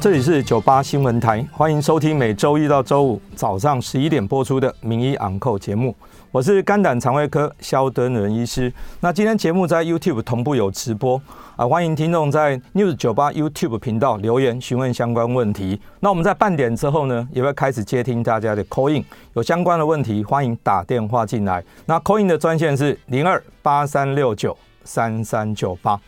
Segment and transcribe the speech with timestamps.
[0.00, 5.92] 这里是九八新闻台，欢迎收听每周一到周五早上十一点播出的名医昂扣节目。
[6.30, 8.72] 我是肝胆肠胃科萧敦仁医师。
[9.00, 11.20] 那今天节目在 YouTube 同步有直播
[11.56, 15.80] 啊，欢迎听众在 News 九八 YouTube 频道留言询问相关问题。
[15.98, 19.04] 那我们在半点之后呢，也会开始接听大家的 call in，
[19.34, 21.64] 有相关的问题欢迎打电话进来。
[21.86, 26.00] 那 call in 的专线是零二八三六九三三九八。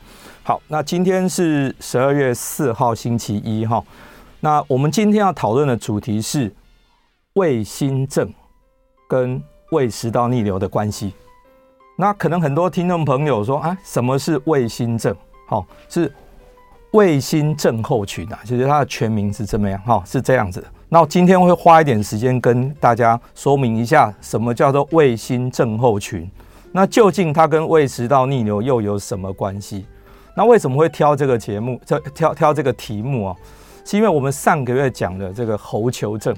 [0.51, 3.81] 好，那今天是十二月四号星期一哈。
[4.41, 6.53] 那我们今天要讨论的主题是
[7.35, 8.29] 卫心症
[9.09, 9.41] 跟
[9.71, 11.15] 胃食道逆流的关系，
[11.97, 15.15] 那可能很多听众朋友说啊，什么是卫心症？
[15.47, 16.13] 好，是
[16.95, 19.81] 卫心症候群啊，其实它的全名是怎么样？
[19.83, 20.67] 哈，是这样子的。
[20.89, 26.29] 那我今天会花一点时间跟大家说明一下，什么叫做卫心症候群？
[26.73, 29.87] 那究竟它跟胃食道逆流又有什么关系？
[30.41, 31.79] 那为什么会挑这个节目？
[31.85, 33.37] 这挑挑这个题目啊，
[33.85, 36.35] 是因为我们上个月讲的这个喉球症，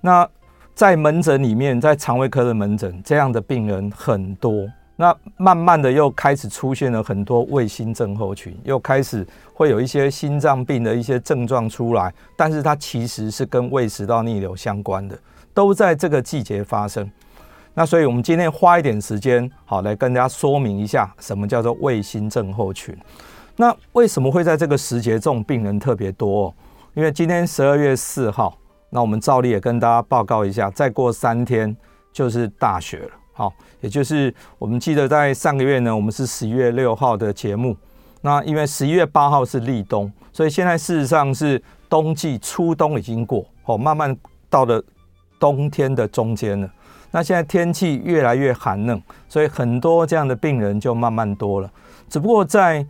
[0.00, 0.28] 那。
[0.74, 4.66] 在门诊里面，在肠胃科的门诊，这样的病人很多。
[4.96, 15.16] 那慢慢的又开始出现了很多卫心症候群，又开始会有一些心脏病的一些症状出来，但是它其实是跟胃食道逆流相关的，
[15.52, 17.08] 都在这个季节发生。
[17.74, 22.96] 那所以我们今天花一点时间，好来跟大家说明一下，什么叫做卫心症候群。
[23.56, 26.54] 那为什么会在这个时节这种病人特别多？
[26.94, 28.56] 因为今天十二月四号。
[28.94, 31.74] 那我们照例也跟大家报告一下，再过三天
[32.12, 33.10] 就是大雪了。
[33.32, 33.50] 好，
[33.80, 37.74] 也就是我们记得在上个月呢，我们是十一月六号的节目。
[38.20, 44.14] 那因为十一月八号是立冬，所以现在事实上是冬季初冬已经过，哦，慢慢
[44.50, 44.84] 到了
[45.40, 46.70] 冬天的中间了。
[47.12, 51.70] 那现在天气越来越寒冷，所以很多这样的病人就慢慢多了。
[52.08, 52.84] 只不过在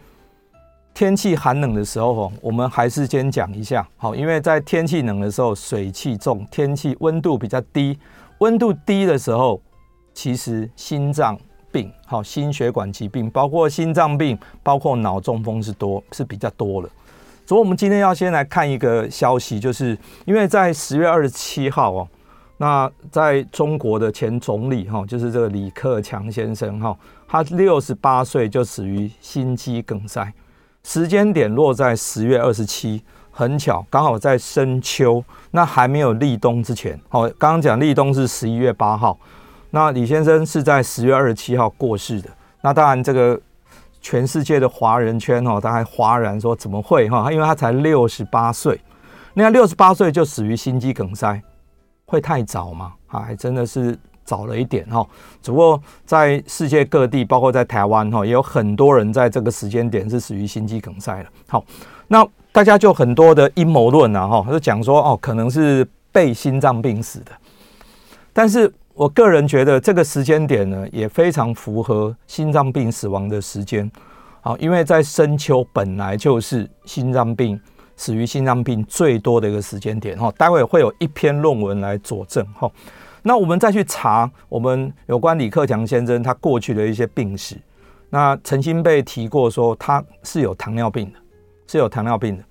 [0.94, 7.98] 天气寒冷的时候，我们还是先讲一下，好，因为在天气冷的时候，水气重，天气温度比较低，
[8.38, 9.60] 温度低的时候，
[10.14, 11.38] 其实心脏
[11.72, 16.88] 病，好，心血管疾病，包括心脏病，包括脑中风是多，是比较多的。
[17.44, 22.08] 所以，我们今天要先来看一个消息，就是因为在十月二十七号哦，
[22.62, 26.96] 那在中国的前总理哈，就是这个李克强先生哈，
[27.26, 30.32] 他六十八岁就死于心肌梗塞。
[30.84, 33.02] 时间点落在十月二十七，
[33.32, 36.96] 很巧，刚好在深秋，那还没有立冬之前。
[37.08, 39.18] 好，刚刚讲立冬是十一月八号，
[39.70, 42.30] 那李先生是在十月二十七号过世的。
[42.60, 43.36] 那当然，这个
[44.00, 47.32] 全世界的华人圈哦，他还哗然说怎么会哈？
[47.32, 48.80] 因为他才六十八岁，
[49.34, 51.42] 那六十八岁就死于心肌梗塞，
[52.12, 52.92] 会太早吗？
[53.06, 53.98] 还真的是。
[54.24, 55.04] 早了一点哈，
[55.42, 61.28] 只不过在世界各地，包括在台湾哈，也有很多人在这个时间点是死于心肌梗塞了。
[61.48, 61.62] 好，
[62.06, 67.32] 那大家就很多的阴谋论啊哈，就讲说哦，可能是被心脏病死的。
[68.32, 73.90] 但是我个人觉得这个时间点呢，也非常符合心脏病死亡的时间。
[74.40, 77.60] 好，因为在深秋本来就是心脏病
[78.02, 80.28] 死于心脏病最多的一个时间点哈。
[80.36, 82.68] 待会会有一篇论文来佐证哈。
[83.22, 87.56] 那我们再去查我们有关李克强先生他过去的一些病史，
[88.10, 91.18] 那曾经被提过说他是有糖尿病的，
[91.68, 92.42] 是有糖尿病的，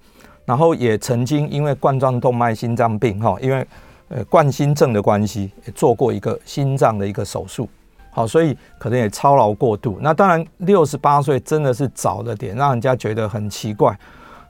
[0.45, 3.67] 然后也曾经因为冠状动脉心脏病哈，因为
[4.07, 7.67] 呃冠心症的关系，也做过一个心脏的一个手术，
[8.11, 9.97] 好，所以可能也操劳过度。
[9.99, 13.93] 那当然六十八岁真的是早了点，让人家觉得很奇怪。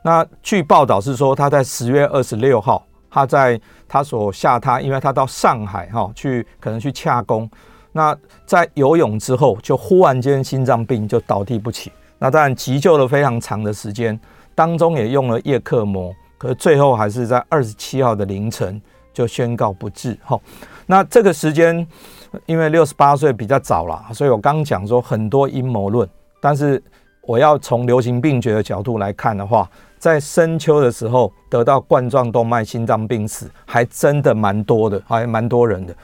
[0.04, 2.86] 那据报道是说他在十月二十六号。
[3.14, 3.60] 他在
[3.90, 7.46] 他所下榻，因为他到上海哈去，可能去洽公。
[7.92, 8.16] 那
[8.46, 11.92] 在游泳之后，就忽然间心脏病就倒地不起。
[12.18, 14.18] 那当然急救了非常长的时间，
[14.56, 18.82] 当中也用了叶克膜，可是最后还是在二十七号的凌晨
[19.12, 20.18] 就宣告不治。
[20.24, 20.40] 哈，
[20.86, 21.86] 那这个时间
[22.46, 26.08] 因为六十八岁比较早了，所以我刚讲说很多阴谋论，
[26.40, 26.82] 但是
[27.24, 29.70] 我要从流行病学的角度来看的话，
[30.02, 35.96] 在深秋的时候得到冠状动脉心脏病死还真的蛮多的，还蛮多人的。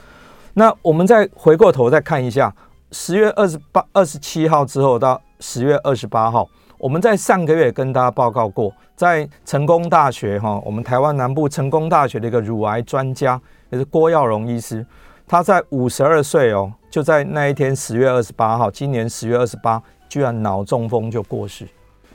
[0.53, 2.53] 那我们再回过头再看一下，
[2.91, 6.47] 十月二十八、二十七号之后到十月二十八号，
[6.77, 13.41] 我们在上个月跟大家报告过，在成功大学哈，我们台湾南部成功大学的一个乳癌专家，
[13.71, 14.85] 也是郭耀荣医师，
[15.25, 21.67] 他在五十二岁哦，就在那一天十月二十八号，今年十月二十八，居然脑中风就过世。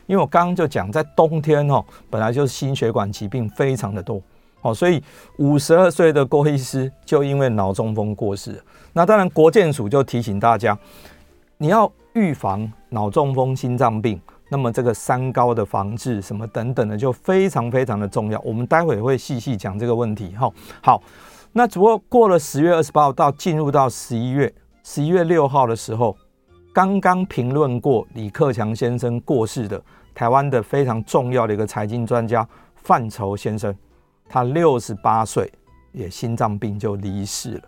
[0.06, 4.20] 因为我刚刚就讲，在冬天哦，本来就是心血管疾病非常的多，
[4.60, 5.02] 哦，所以
[5.38, 8.62] 五十二岁的郭医师就因为脑中风过世。
[8.92, 10.76] 那当然，国健署就提醒大家，
[11.56, 18.40] 你要预防脑中风、心脏病，那么这个三高的防治什么等等的，就非常非常的重要。
[18.40, 20.34] 我们待会会细细讲这个问题。
[20.36, 20.50] 哈，
[20.82, 21.02] 好，
[21.52, 24.52] 那只不过过了十月二十八号到进入到十一月，
[24.82, 26.16] 十一月六号的时候。
[26.72, 29.80] 刚刚评论过李克强先生过世的
[30.14, 32.46] 台湾的非常重要的一个财经专家
[32.76, 33.74] 范畴先生，
[34.26, 35.52] 他六十八岁
[35.92, 37.62] 也心脏病就离世了。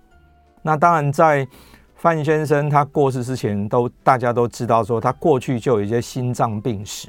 [0.63, 1.47] 那当然，在
[1.95, 7.09] 范先生他过世之前，都大家都知道说他过去就有一些心脏病史。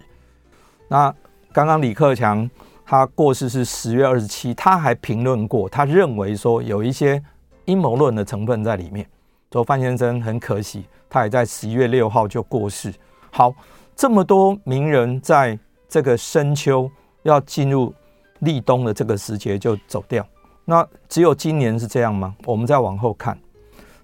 [0.90, 1.14] 那
[1.54, 2.50] 刚刚李克强
[2.86, 7.24] 他过世是十月二十七，他还评论过，他认为说有一些
[7.64, 9.08] 阴谋论的成分在里面。
[9.52, 10.86] 说范先生很可惜。
[11.16, 12.94] 他也在十一月六号就过世。
[13.32, 13.54] 好，
[13.96, 15.58] 这么多名人在
[15.88, 16.92] 这个深秋
[17.24, 17.94] 要进入
[18.40, 20.28] 立冬的这个时节就走掉。
[20.66, 22.36] 那只有今年是这样吗？
[22.44, 23.40] 我们再往后看，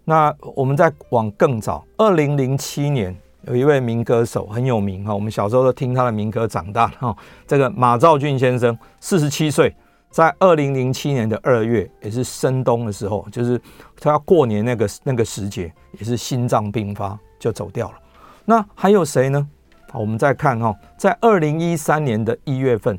[0.05, 7.13] 那我们再往更早，二零零七年有一位民歌手很有名哈，我们小时候都听他的民歌长大哈。
[7.45, 9.75] 这个马兆骏先生四十七岁，
[10.11, 13.59] 在二零零七年的二月，也是深冬的时候，就是
[13.99, 15.73] 他要过年那个那个时节。
[15.99, 17.97] 也是心脏病发就走掉了。
[18.45, 19.45] 那还有谁呢？
[19.89, 22.97] 好我们再看哈，在二零一三年的一月份，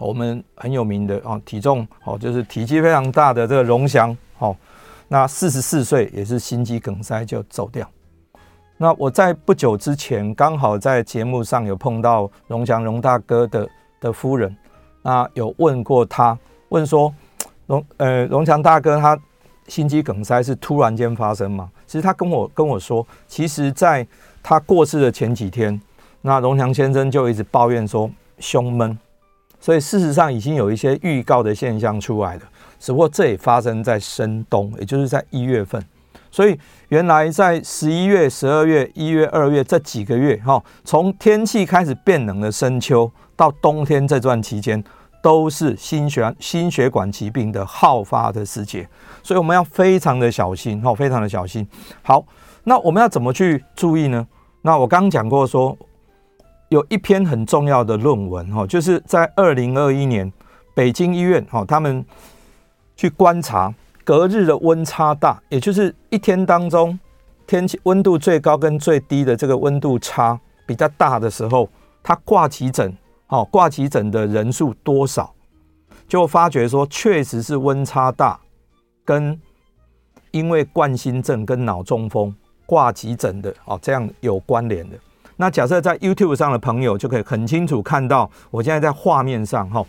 [0.00, 4.10] 我们很有名的啊，体重哦，就是体积非常大的这个荣祥
[4.40, 4.56] 哦，
[5.06, 7.88] 那四十四岁也是心肌梗塞就走掉。
[8.76, 13.68] 那我在不久之前刚好在节目上有碰到荣祥荣大哥的
[14.00, 14.54] 的夫人，
[15.06, 16.36] 那有问过他，
[16.70, 17.14] 问说
[17.68, 19.16] 荣呃荣强大哥他
[19.68, 21.70] 心肌梗塞是突然间发生吗？
[21.86, 24.04] 其实他跟我跟我说，其实在
[24.42, 25.80] 他过世的前几天，
[26.22, 28.10] 那荣强先生就一直抱怨说
[28.40, 28.98] 胸闷，
[29.60, 32.42] 所以事实上已经有一些预告的现象出来了。
[32.80, 35.80] 只不过这也发生在深冬，也就是在一月份。
[36.30, 36.58] 所以
[36.88, 44.82] 原来在十一月、十二月、一月、二月这几个月，哈，从天气开始变冷的深秋到冬天这段期间。
[45.22, 48.88] 都是心血心血管疾病的好发的时节，
[49.24, 51.66] 所以我们要非常的小心，哈，非常的小心。
[52.02, 52.24] 好，
[52.62, 54.24] 那我们要怎么去注意呢？
[54.62, 55.76] 那我刚刚讲过说，
[56.68, 60.32] 有一篇很重要的论文，哈，就是在二零二一年
[60.74, 62.04] 北京医院，哈，他们
[62.94, 63.74] 去观察
[64.06, 66.96] 隔日的温差大，也就是一天当中
[67.44, 71.68] 天气温度最高跟最低的这个温度差比较大的时候，
[72.04, 72.96] 他挂急诊。
[73.26, 75.34] 好，挂急诊的人数多少，
[76.06, 78.38] 就发觉说，确实是温差大，
[79.04, 79.36] 跟
[80.30, 82.32] 因为冠心症跟脑中风
[82.64, 84.96] 挂急诊的哦，这样有关联的。
[85.34, 89.84] 那假设在 YouTube 上的朋友就可以很清楚看到，我现在在画面上哈，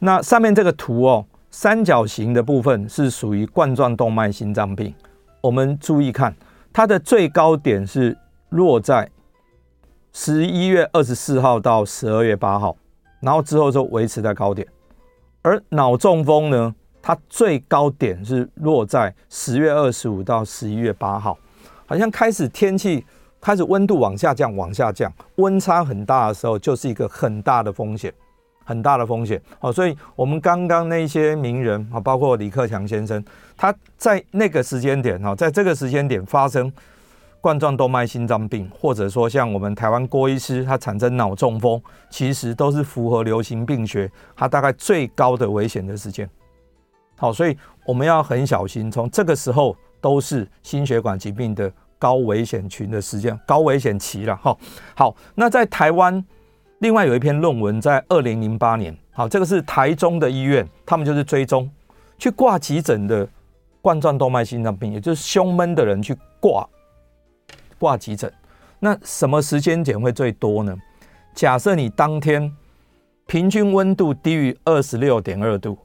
[0.00, 1.24] 那上面这个图哦，
[1.54, 4.92] 三角形的部分是属于冠状动脉心脏病。
[5.42, 6.34] 我们注意看，
[6.72, 8.16] 它的最高点是
[8.48, 9.08] 落在。
[10.14, 12.74] 十一月二十四号到十二月八号，
[13.20, 14.66] 然后之后就维持在高点。
[15.42, 21.38] 而脑中风呢，它最高点是落在十月二十五到十一月八号，
[21.84, 23.04] 好像开始天气
[23.42, 28.12] 开始温度往下降，往下降，温差很大的时候，就是一个很大的风险，
[28.72, 29.40] 很大的风险。
[29.58, 33.22] 好，所以我们刚刚那些名人啊，包括李克强先生，
[33.56, 36.72] 他在那个时间点哈，在这个时间点发生。
[37.42, 46.30] 冠状动脉心脏病，或者说像我们台湾郭医师，他产生脑中风，其实都是符合流行病学，它大概最高的危险的时间。
[47.16, 54.36] 好，所以我们要很小心，从这个时候都是心血管疾病的高危险群的时间，高危险期了。
[54.36, 54.56] 哈，
[54.94, 56.24] 好，那在台湾，
[56.82, 61.70] 另外有一篇论文，在二零零八年，好，这个是台中的医院，他们就是追踪
[62.18, 63.26] 去挂急诊的
[63.80, 66.68] 冠状动脉心脏病，也就是胸闷的人去挂。
[67.78, 68.32] 挂急诊，
[68.80, 70.76] 那什么时间点会最多呢？
[71.36, 72.52] 假设你当天
[73.26, 75.78] 平均温度低于二十六点二度，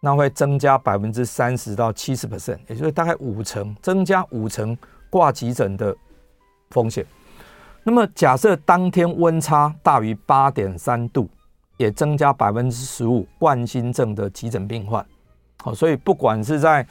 [0.00, 4.76] 那会增加百分之三十到七十 percent，也就是大概五成，增加五成
[5.08, 5.94] 挂急诊的
[6.70, 7.06] 风险。
[7.84, 11.28] 那么假设当天温差大于八点三度，
[11.76, 15.04] 也增加百分之十五冠心症的急诊病患。
[15.62, 16.86] 好，所以不管是在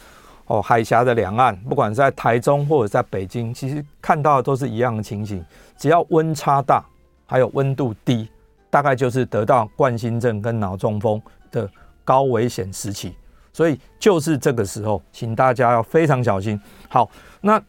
[0.48, 5.44] 哦海峡的两岸，不管是在台中或者在北京，其实看到的都是一样的情形。
[5.78, 6.84] 只要温差大，
[7.26, 8.30] 还有温度低，
[8.70, 11.22] 大概就是得到冠心症跟脑中风
[11.52, 11.70] 的
[12.04, 13.16] 高危险时期。
[13.54, 16.60] 所以就是这个时候，请大家要非常小心。
[16.88, 17.10] 好，
[17.42, 17.62] 那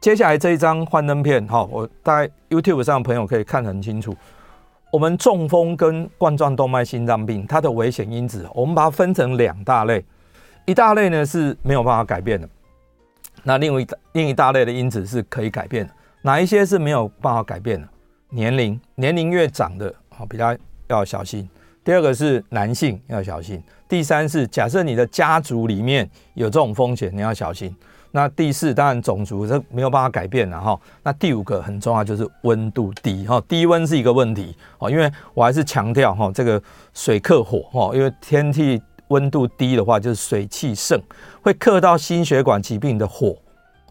[0.00, 4.16] 接下来这一张幻灯片，哈，我大概 YouTube 上的朋友可以看很清楚。
[4.90, 10.02] 我们中风跟冠状动脉心脏病，它的危险因子，我们把它分成两大类。
[10.64, 12.48] 一大类呢是没有办法改变的，
[13.42, 15.92] 那另外一另一大类的因子是可以改变的。
[16.22, 17.86] 哪一些是没有办法改变的？
[18.30, 20.56] 年龄，年龄越长的，好，比较
[20.88, 21.46] 要小心。
[21.84, 23.62] 第二个是男性要小心。
[23.86, 27.74] 第三是假设你的家族里面有这种风险，你要小心。
[28.12, 30.78] 那第四当然种族这没有办法改变了哈。
[31.02, 36.62] 那第五个很重要就是温度低哈，低温是一个问题哦，因为我还是强调哈，这个
[36.92, 41.00] 水克火哈，因为天气温度低的话就是水气盛，
[41.42, 43.36] 会克到心血管疾病的火。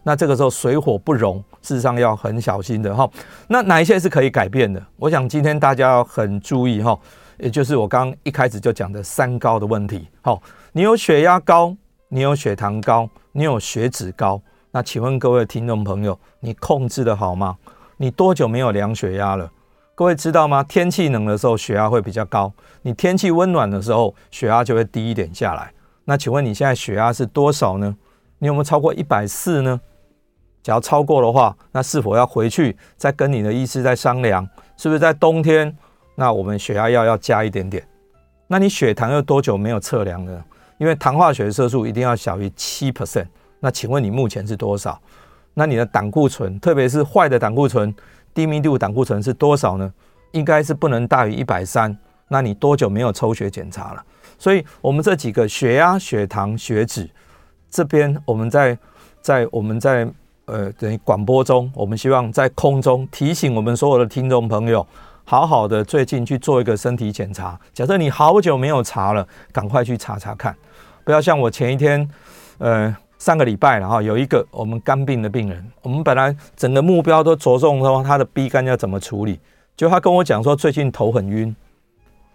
[0.02, 3.08] 那这个时候水火不容，事实上要很小心的哈。
[3.48, 4.82] 那哪一些是可以改变的？
[4.96, 6.98] 我想今天大家要很注意哈。
[7.38, 10.06] 也就是我刚刚一开始就讲的三高的问题。
[10.20, 11.74] 好，你有血压高，
[12.12, 14.42] 你有血糖高，你有血脂高。
[14.72, 17.56] 那请问各位听众朋友，你控制得好吗？
[17.98, 19.48] 你多久没有量血压了？
[19.94, 20.60] 各位知道吗？
[20.64, 22.52] 天气冷的时候血压会比较高，
[22.82, 25.72] 你天气温暖的时候血压就会低一点下来。
[26.04, 27.96] 那请问你现在血压是多少呢？
[28.40, 29.80] 你有没有超过一百四呢？
[30.64, 34.44] 只要超过的话，那是否要回去再跟你的医师再商量？
[34.76, 35.76] 是不是在冬天？
[36.16, 37.86] 那我们血压药要加一点点。
[38.48, 40.44] 那你血糖又多久没有测量呢？
[40.80, 43.26] 因为糖化血色素一定要小于七 percent。
[43.60, 44.98] 那请问你目前是多少？
[45.52, 47.94] 那你的胆固醇，特别是坏的胆固醇、
[48.32, 49.92] 低密度胆固醇是多少呢？
[50.32, 51.94] 应该是不能大于一百三。
[52.28, 54.02] 那你多久没有抽血检查了？
[54.38, 57.10] 所以，我们这几个血压、血糖、血脂
[57.68, 58.78] 这边，我们在
[59.20, 60.08] 在我们在
[60.46, 64.86] 呃等于广播中，我们希望在空中提醒我们所有的听众朋友。
[65.24, 67.60] 好好的，最近去做一个身体检查。
[67.72, 70.56] 假设你好久没有查了，赶快去查查看，
[71.04, 72.08] 不要像我前一天，
[72.58, 79.38] 呃，上个礼拜了哈，有一个我们肝病的病人，我们本来整个目标都着重说他的 B 肝要怎么处理，
[79.76, 81.54] 结果他跟我讲说最近头很晕，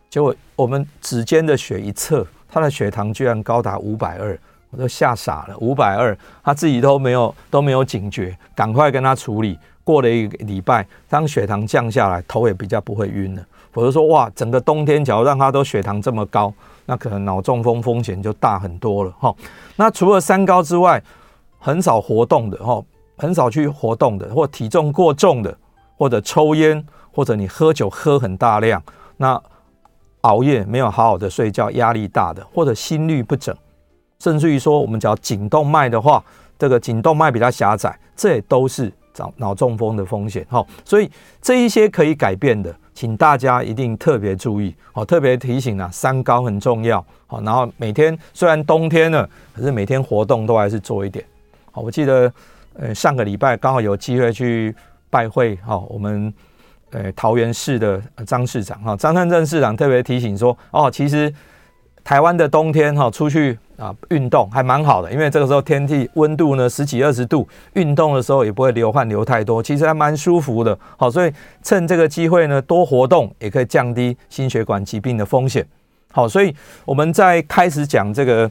[0.09, 4.37] 结果我们指尖的血一测，他的血糖居然高达五百二，
[4.71, 9.57] 我都吓傻了，五百二，他自己都没有都没有警觉，赶快跟他处理。
[9.83, 13.45] 过了一个礼拜，当血糖降下来，头也比较不会晕了。
[13.71, 16.51] 否则说，哇，整个冬天，假如让他都血糖这么高，
[16.85, 19.35] 那可能脑中风风险就大很多了哈。
[19.75, 21.01] 那除了三高之外，
[21.59, 22.83] 很少活动的哈，
[23.17, 25.57] 很少去活动的，或体重过重的，
[25.97, 28.81] 或者抽烟，或者你喝酒喝很大量，
[29.17, 29.41] 那
[30.21, 33.55] 熬夜没有好好的睡觉，压力大的，或者心律不整，
[34.19, 36.23] 甚至于说我们讲颈动脉的话，
[36.57, 38.91] 这个颈动脉比较狭窄，这也都是。
[39.17, 41.09] 脑脑中风的风险，好，所以
[41.41, 51.23] 这一些可以改变的，请大家一定特别注意，好，特别提醒啊，三高很重要，好，然后每天虽然冬天了，可是每天活动都还是做一点，
[51.71, 52.31] 好，我记得
[52.73, 54.75] 呃上个礼拜刚好有机会去
[55.09, 56.33] 拜会，好，我们
[56.91, 61.33] 呃桃园市的张市长，哈，张善政市长特别提醒说，哦，其实
[62.05, 63.59] 台湾的冬天哈出去。
[63.77, 70.79] 啊，运动还蛮好的，因为这个时候天气温度呢十几二十度，运动的时候也不会流汗流太多，其实还蛮舒服的。
[70.95, 75.67] 好，所以趁这个机会呢，多活动也可以降低心血管疾病的风险。
[76.13, 78.49] 好，所以我们在开始讲这个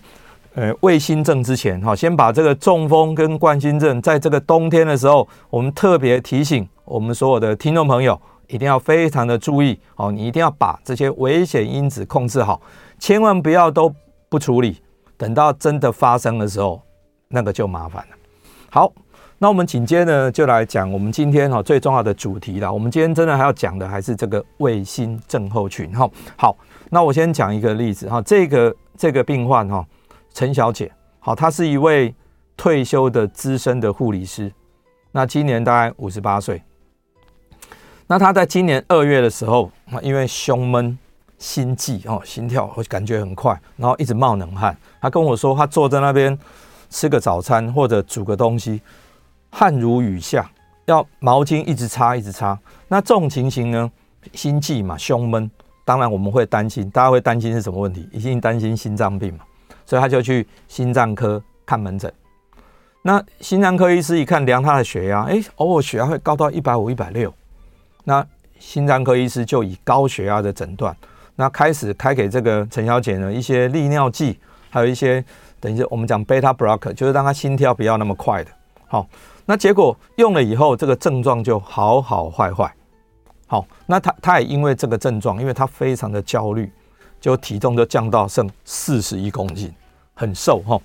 [0.56, 8.20] 呃卫心症之前，好，先把这个中风跟冠心症在这个冬天的时候，我们特别提醒我们所有的听众朋友，
[8.54, 9.76] 一定要非常的注意。
[9.96, 12.62] 哦，你一定要把这些危险因子控制好，
[13.00, 13.92] 千万不要都
[14.28, 14.80] 不处理。
[15.16, 16.80] 等到真的发生的时候，
[17.28, 18.16] 那个就麻烦了。
[18.70, 18.92] 好，
[19.38, 22.73] 那我们紧接着就来讲我们今天哈最重要的主题了。
[22.73, 26.08] 我们今天真的还要讲的还是这个卫星症候群哈。
[26.37, 26.56] 好，
[26.90, 29.84] 那我先讲一个例子哈，这个这个病患哈，
[30.32, 32.14] 陈小姐，好，她是一位
[32.56, 34.52] 退休的资深的护理师，
[35.11, 36.62] 那今年大概五十八岁。
[38.14, 39.68] 那他在今年二月的时候，
[40.00, 40.97] 因为胸闷。
[41.37, 44.75] 心悸哦，心跳会感觉很快，然后一直冒冷汗。
[45.00, 46.38] 他跟我说，他坐在那边
[46.88, 48.80] 吃个早餐或者煮个东西，
[49.50, 50.49] 汗如雨下，
[50.87, 52.56] 要毛巾一直擦一直擦。
[52.87, 53.90] 那这种情形呢，
[54.33, 55.50] 心悸嘛，胸闷，
[55.85, 58.09] 当然我们会担心，大家会担心是什么问题？
[58.12, 59.40] 一定担心心脏病嘛，
[59.85, 62.11] 所以他就去心脏科看门诊。
[63.02, 67.35] 那心脏科医师一看，量他的血压，哎，偶尔血压会高到一百五、一百六。
[68.04, 68.25] 那
[68.58, 70.96] 心脏科医师就以高血压的诊断，
[71.37, 74.38] 那开始开给这个陈小姐呢一些利尿剂，
[74.70, 75.23] 还有一些
[75.58, 78.50] 等于是我们讲 beta block，就是让她心跳不要那么快的。
[78.87, 79.06] 好，
[79.44, 82.73] 那结果用了以后，这个症状就好好坏坏。
[83.46, 86.70] 好，那她她也因为这个症状，因为她非常的焦虑，
[87.20, 89.73] 就体重就降到剩四十一公斤，
[90.14, 90.80] 很瘦哈。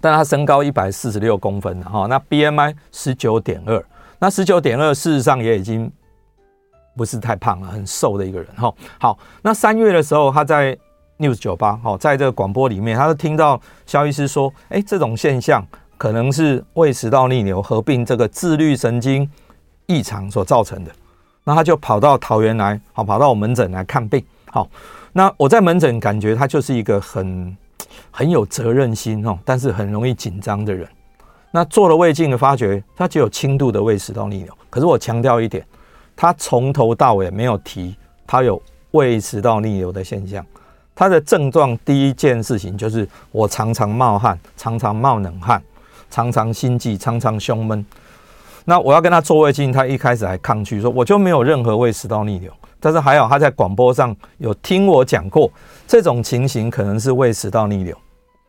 [0.00, 3.84] 但她身高一百四十六公分哈，那 BMI 十九点二，
[4.18, 5.90] 那十九点二事实上也已经
[6.96, 8.72] 不是太胖了，很瘦的一个人哈。
[8.98, 10.76] 好，那三月的时候，他在
[11.18, 15.64] News 酒吧哈，在这个广播里面，他就听到萧医师说，哎，这种现象
[15.96, 19.28] 可能是胃食道逆流合并这个自律神经
[19.86, 20.90] 异常所造成的。
[21.44, 24.24] 那他就跑到桃园来，好，跑到我门诊来看病。
[24.46, 24.68] 好，
[25.12, 27.56] 那我在门诊感觉他就是一个很
[28.10, 30.88] 很有责任心哦，但是很容易紧张的人。
[31.50, 34.56] 那做了胃镜的发觉，他只有轻度的胃食道逆流。
[34.70, 35.66] 可是我强调一点，
[36.16, 38.60] 他从头到尾没有提他有
[38.92, 40.44] 胃食道逆流的现象。
[40.94, 45.62] 他的症状第一件事情就是我常常冒汗，常常冒冷汗，
[46.10, 47.84] 常常心悸，常常胸闷。
[48.64, 52.52] 那我要跟他做胃镜，他一开始还抗拒，说我就没有任何胃食道逆流。
[52.78, 55.50] 但是还好他在广播上有听我讲过，
[55.86, 57.96] 这种情形可能是胃食道逆流，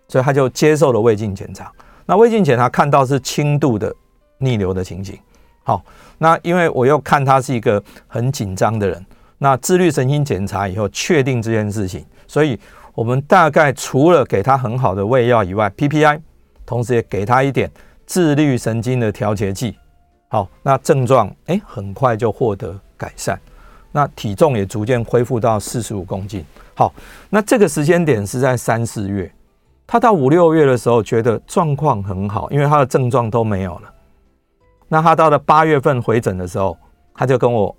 [0.08, 1.72] 所以他就接受了胃镜检查。
[2.06, 3.96] 那胃镜检查看到是轻度的
[4.40, 5.18] 逆流的情形。
[5.64, 5.82] 好，
[6.18, 9.06] 那因为我又看他是一个很紧张的人，
[9.38, 12.60] 那自律神经检查以后确定这件事情，所以
[12.94, 16.20] 我们大概除了给他很好的胃药以外，PPI，
[16.66, 17.70] 同时也给他一点
[18.06, 19.76] 自律神经的调节剂。
[20.30, 23.40] 好，那症状哎，很快就获得改善，
[23.92, 26.44] 那体重也逐渐恢复到四十五公斤。
[26.74, 26.92] 好，
[27.30, 29.32] 那这个时间点是在三四月，
[29.86, 33.94] 他到五六月的时候觉得状况很好，因为他的症状都没有了。
[34.88, 36.78] 那他到了八月份回诊的时候，
[37.14, 37.76] 他就跟我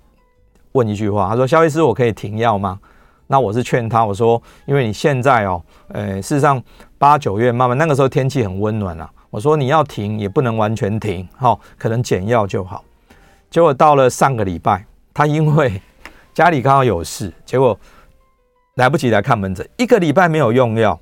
[0.73, 2.79] 问一句话，他说：“萧医师，我可以停药吗？”
[3.27, 6.61] 那我是劝他，我说：“因为你现在哦，呃，事实上
[6.97, 12.83] 八九月慢慢那个时候天气很温暖啊。”我说你要停也不能完全停，好，可能减药就好。
[13.49, 15.81] 结果到了上个礼拜，他因为
[16.33, 17.77] 家里刚好有事，结果
[18.75, 20.97] 来不及来看门诊，一个礼拜没有用药，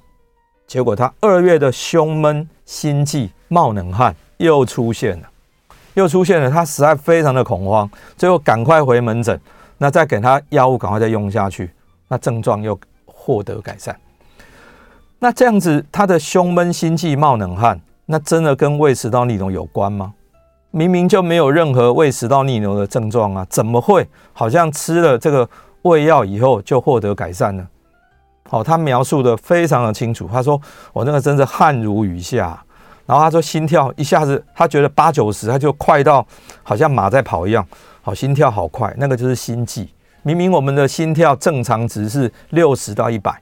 [0.65, 5.29] 结果他二月的胸闷、心悸、冒冷汗又出现了，
[5.95, 9.39] 又出现了，他实在非常的恐慌，最后赶快回门诊，
[9.77, 11.71] 那再给他药物，赶快再用下去，
[12.07, 13.95] 那症状又获得改善。
[15.19, 17.79] 那这样子，他的胸闷、心悸、冒冷汗。
[18.05, 20.13] 那真的跟胃食道逆流有关吗？
[20.71, 25.47] 明明就没有任何胃食道逆流的症状啊，怎么会好像吃了这个
[25.83, 27.65] 胃药以后就获得改善呢？
[28.49, 30.27] 好，他描述的非常的清楚。
[30.29, 30.59] 他说
[30.91, 32.61] ：“我那个真是汗如雨下。”
[33.05, 36.25] 然后他说心跳一下子，他觉得八九十，他就快到
[36.61, 37.65] 好像马在跑一样，
[38.01, 39.87] 好，心跳好快，那个就是心悸。
[40.21, 43.41] 明明我们的心跳正常值是六十到一百，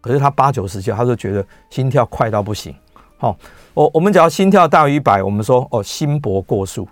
[0.00, 2.74] 可是他八九十就他就觉得心跳快到不行。
[3.16, 3.36] 好。
[3.74, 6.86] 我我们只要心跳大于一百，我们说哦心搏过速，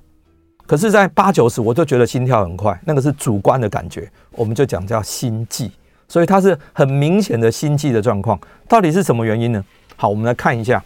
[0.67, 5.71] 可是，在八九十我就觉得心跳很快，那个是主观的感觉，我们就讲叫心悸，
[6.09, 9.63] 所以它是很明显的心悸的状况，到底是什么原因呢？
[9.97, 10.83] 好，我们来看一下，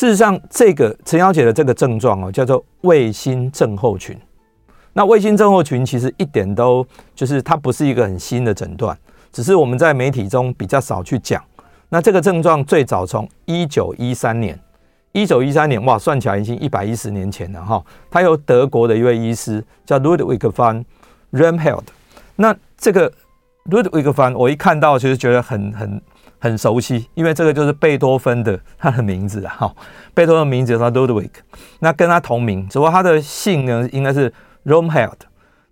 [0.00, 4.18] 事实上，这个陈小姐的这个症状哦，叫做胃心症候群。
[4.94, 8.96] 那胃心症候群其实一点都就是它不是一个很新的诊断，
[9.30, 11.44] 只是我们在媒体中比较少去讲。
[11.90, 14.58] 那这个症状最早从一九一三年。
[15.12, 17.84] 一九一三年，哇，算起来已经一百一十年前了哈。
[18.10, 20.82] 他由德国的一位医师叫 Ludwig van
[21.32, 21.84] Remheld。
[22.36, 23.12] 那这个
[23.66, 26.00] Ludwig van，我一看到就是觉得很很
[26.40, 29.54] 很熟悉，因为这个就是贝多芬的他的名字啊。
[29.56, 29.74] 哈，
[30.12, 31.30] 贝多芬的名字叫 Ludwig，
[31.78, 34.32] 那跟他同名，只不过他的姓呢应该是
[34.64, 35.20] Romheld。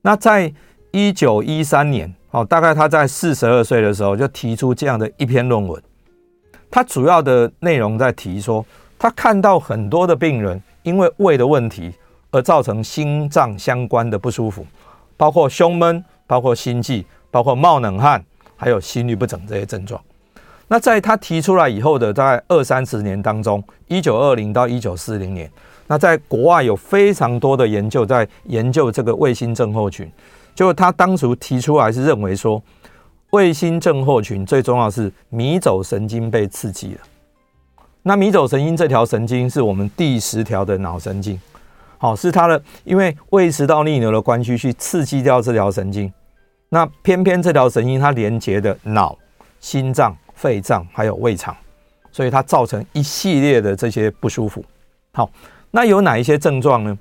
[0.03, 0.53] 那在
[0.93, 5.83] 一九一三年，哦，大概他在四十二岁的时候就提出这样的一篇论文。
[6.71, 8.65] 他主要的内容在提说。
[9.01, 11.95] 他看到很多的病人因为胃的问题
[12.33, 14.67] 而造成心脏相关的不舒服，
[15.17, 18.21] 包括胸闷、包括心悸、包括冒冷汗，
[18.57, 20.03] 还有心律不整这些症状。
[20.69, 25.51] 那在他提出来以后的大概二三十年当中，一九二零到一九四零年，
[25.87, 30.11] 那在国外有非常多的研究在研究这个卫星症候群。
[30.55, 32.63] 就他当初提出来是认为说，
[33.31, 37.01] 卫星症候群最重要是迷走神经被刺激了。
[38.03, 41.41] 那迷走神经这条神经是我们第十条的脑神经，
[41.97, 46.13] 好，是它的，因为胃食道逆流的关系去刺激掉这条神经，
[46.71, 49.17] 那偏偏这条神经它连接的脑、
[49.61, 51.55] 心脏、肺脏还有胃肠，
[52.13, 54.65] 所以它造成一系列的这些不舒服。
[55.13, 55.29] 好，
[55.73, 56.97] 那有哪一些症状呢？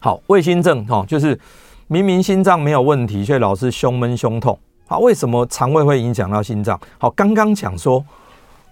[0.00, 1.38] 好，胃心症哈，就是
[1.86, 4.58] 明明心脏没有问题，却老是胸闷胸痛。
[4.88, 6.78] 好，为什么肠胃会影响到心脏？
[6.98, 8.04] 好，刚刚讲说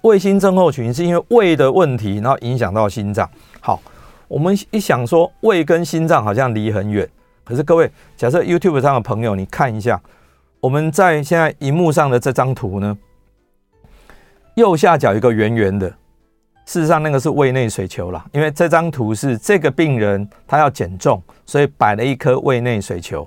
[0.03, 3.31] 胃心症候群是因为胃的问题，然后影响到心脏。
[3.61, 3.81] 好，
[4.27, 7.09] 我们一想说胃跟心脏好像离很远，
[7.45, 10.01] 可是各位，假设 YouTube 上的朋友，你看一下，
[10.59, 12.97] 我们在现在荧幕上的这张图呢，
[14.57, 15.89] 右下角一个圆圆的。
[16.67, 23.27] 事实上，那个是胃内水球啦，因为这张图是这个病人他要减重，所以摆了一颗胃内水球。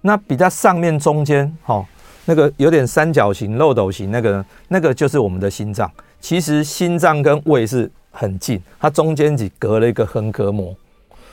[0.00, 1.84] 那比较上面中间，哈，
[2.24, 5.90] 那个有点三角形、漏斗形，那个那个就是我们的心脏。
[6.20, 10.74] 其实心脏跟胃是很近，它中间只隔了一个横膈膜。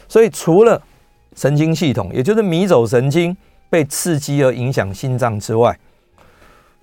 [0.09, 0.81] 所以除了
[1.35, 3.35] 神经系统，也就是迷走神经
[3.69, 5.79] 被刺激而影响心脏之外，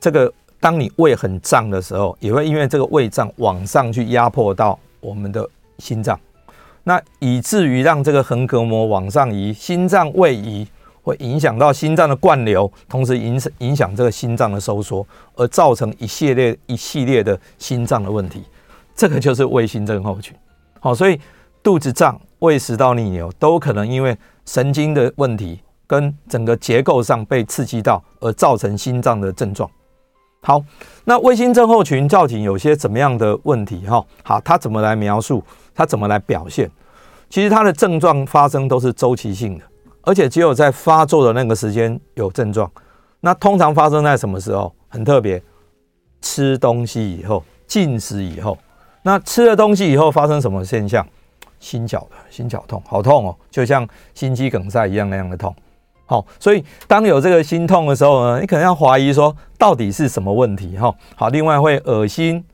[0.01, 0.33] 这个。
[0.64, 5.46] 当你胃很胀的时候，也会因为这个胃胀往上去压迫到我们的
[5.79, 6.18] 心脏，
[6.85, 10.66] 那以至于让这个横膈膜往上移，心脏位移
[11.03, 18.42] 会影响到心脏的灌流，同时影影响这个心脏的收缩，而造成一系列一系列的心脏的问题。
[18.96, 20.35] 这个就是胃心症候群。
[20.81, 21.20] 好，所以
[21.62, 29.70] 肚子胀、胃食道逆流都可能因为神经的问题跟整个结构上被刺激到，而造成心脏的症状。
[30.46, 30.62] 好，
[31.04, 33.87] 那胃心症候群究竟有些怎么样的问题？
[33.87, 35.42] 哈，好，它怎么来描述？
[35.74, 36.70] 它怎么来表现？
[37.30, 39.64] 其实它的症状发生都是周期性的，
[40.02, 42.70] 而且只有在发作的那个时间有症状。
[43.20, 44.70] 那通常发生在什么时候？
[44.88, 45.42] 很特别，
[46.20, 48.59] 吃东西以后，进食以后。
[49.02, 51.07] 那吃了东西以后发生什么现象？
[51.59, 55.57] 心绞的，心绞痛，好痛哦，就像心肌梗塞一样那样的痛。
[56.07, 60.95] 好，所以当有这个心痛的时候呢，你可能要怀疑说到底是什么问题哈。
[61.17, 62.45] 好，另外会恶心，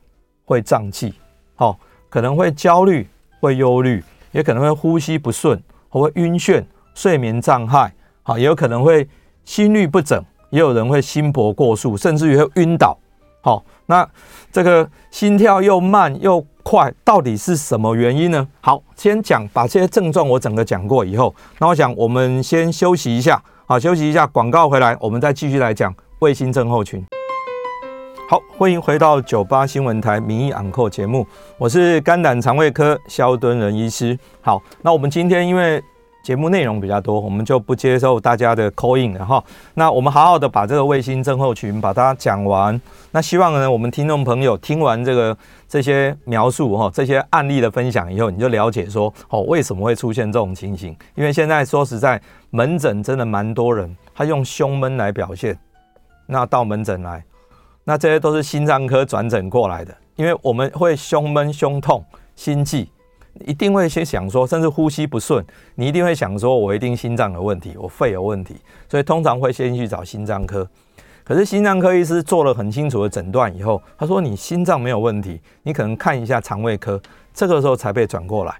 [0.45, 1.13] 会胀气，
[1.55, 1.77] 好，
[2.09, 3.07] 可能会焦虑，
[3.39, 9.07] 会忧虑，也可能会呼吸不顺，或会晕眩、睡眠障碍，好，也有可能会
[9.43, 12.97] 心律不整，也有人会心搏过速，甚至于会晕倒。
[13.41, 14.07] 好，那
[14.51, 18.47] 这个心跳又慢又快，到底是什么原因呢？
[18.61, 27.03] 好，先讲把这些症状我整个讲过以后，那我想我们先休息一下，好，休息一下，广告回来，我们再继续来讲胃心症候群。
[28.29, 31.25] 好，欢迎回到九八新闻台名医昂扣节目，
[31.57, 34.17] 我是肝胆肠胃科萧敦仁医师。
[34.41, 35.83] 好，那我们今天因为
[36.23, 39.43] 节目内容比较多，我们就不接受大家的 call in 了哈。
[39.73, 42.79] 那我们好好的把这个卫星症候群把它讲完。
[43.11, 45.35] 那希望呢，我们听众朋友听完这个
[45.67, 50.95] 这些描述哈，这些案例的分享以后，你就了解说哦，为什么会出现这种情形？
[51.15, 55.57] 因为现在说实在，门诊真的蛮多人，他用胸闷来表现，
[56.27, 57.23] 那到门诊来，
[57.83, 62.05] 那这些都是心脏科转诊过来的，因为我们会胸闷、胸痛、
[62.35, 62.87] 心悸。
[63.45, 65.43] 一定会先想说，甚至呼吸不顺，
[65.75, 68.55] 你一定会想说，我一定心脏有问题，我肺有问题，
[68.89, 70.67] 所以通常会先去找心脏科。
[71.23, 77.01] 可是心脏科医师做了很清楚的诊断以后，他说你心脏没有问题，你可能看一下肠胃科，
[77.33, 78.53] 这个时候才被转过来。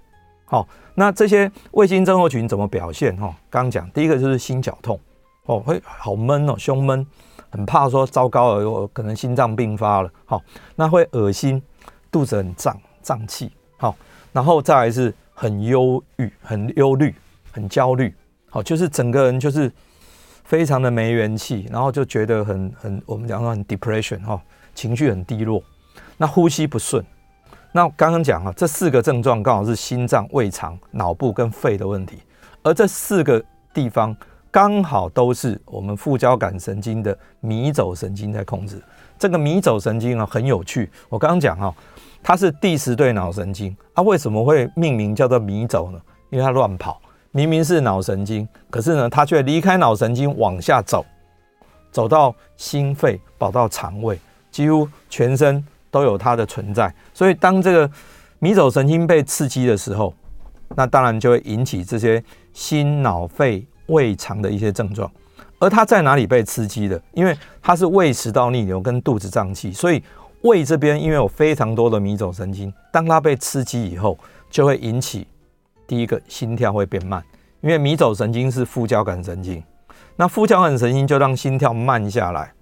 [0.44, 3.14] 好，那这些胃心症候群怎么表现？
[3.16, 4.98] 哈，刚刚讲第一个就是心绞痛，
[5.46, 7.06] 哦，会好闷哦，胸闷，
[7.50, 10.10] 很怕说糟糕了，我可能心脏病发了。
[10.24, 10.40] 好，
[10.76, 11.60] 那会恶心，
[12.10, 13.50] 肚子很胀，胀气。
[13.76, 13.94] 好。
[14.32, 17.14] 然后再来是很忧郁、很忧虑、
[17.50, 18.14] 很焦虑，
[18.48, 19.70] 好，就是整个人就是
[20.44, 24.40] 非常的没元气，然后就觉得很很，我们讲说很 depression 哈，
[24.74, 25.62] 情绪很低落。
[26.16, 27.04] 那呼吸不顺，
[27.72, 32.18] 那刚刚讲啊，这四个症状刚好是心脏、胃肠、脑部跟肺的问题，
[32.62, 33.42] 而这四个
[33.74, 34.16] 地方
[34.50, 38.80] 刚好都是我们副交感神经的迷走神经在控制。
[39.18, 41.74] 这个迷走神经啊很有趣，我刚刚讲哈。
[42.22, 46.00] 它是第十对脑神经，它、为什么会命名叫做迷走呢？
[46.30, 47.00] 因为它乱跑，
[47.32, 51.04] 明明是脑神经，可是呢，它却离开脑神经往下走，
[51.90, 54.18] 走到心肺，跑到肠胃，
[54.52, 56.94] 几乎全身都有它的存在。
[57.12, 57.90] 所以，当这个
[58.38, 60.14] 迷走神经被刺激的时候，
[60.76, 65.10] 那当然就会引起这些心、脑、肺、胃肠的一些症状。
[65.58, 67.00] 而它在哪里被刺激的？
[67.12, 70.00] 因为它是胃食道逆流跟肚子胀气，所以。
[70.42, 74.18] 胃这边因为有非常多的迷走神经，当它被刺激以后，
[74.50, 75.26] 就会引起
[75.86, 77.22] 第一个心跳会变慢，
[77.60, 79.62] 因为迷走神经是副交感神经，
[80.16, 82.52] 那副交感神经就让心跳慢下来，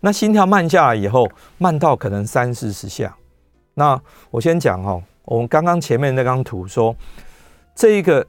[0.00, 1.26] 那心跳慢下来以后，
[1.58, 3.16] 慢到可能三四十下。
[3.74, 6.94] 那我先讲哦，我们刚刚前面那张图说，
[7.74, 8.26] 这一个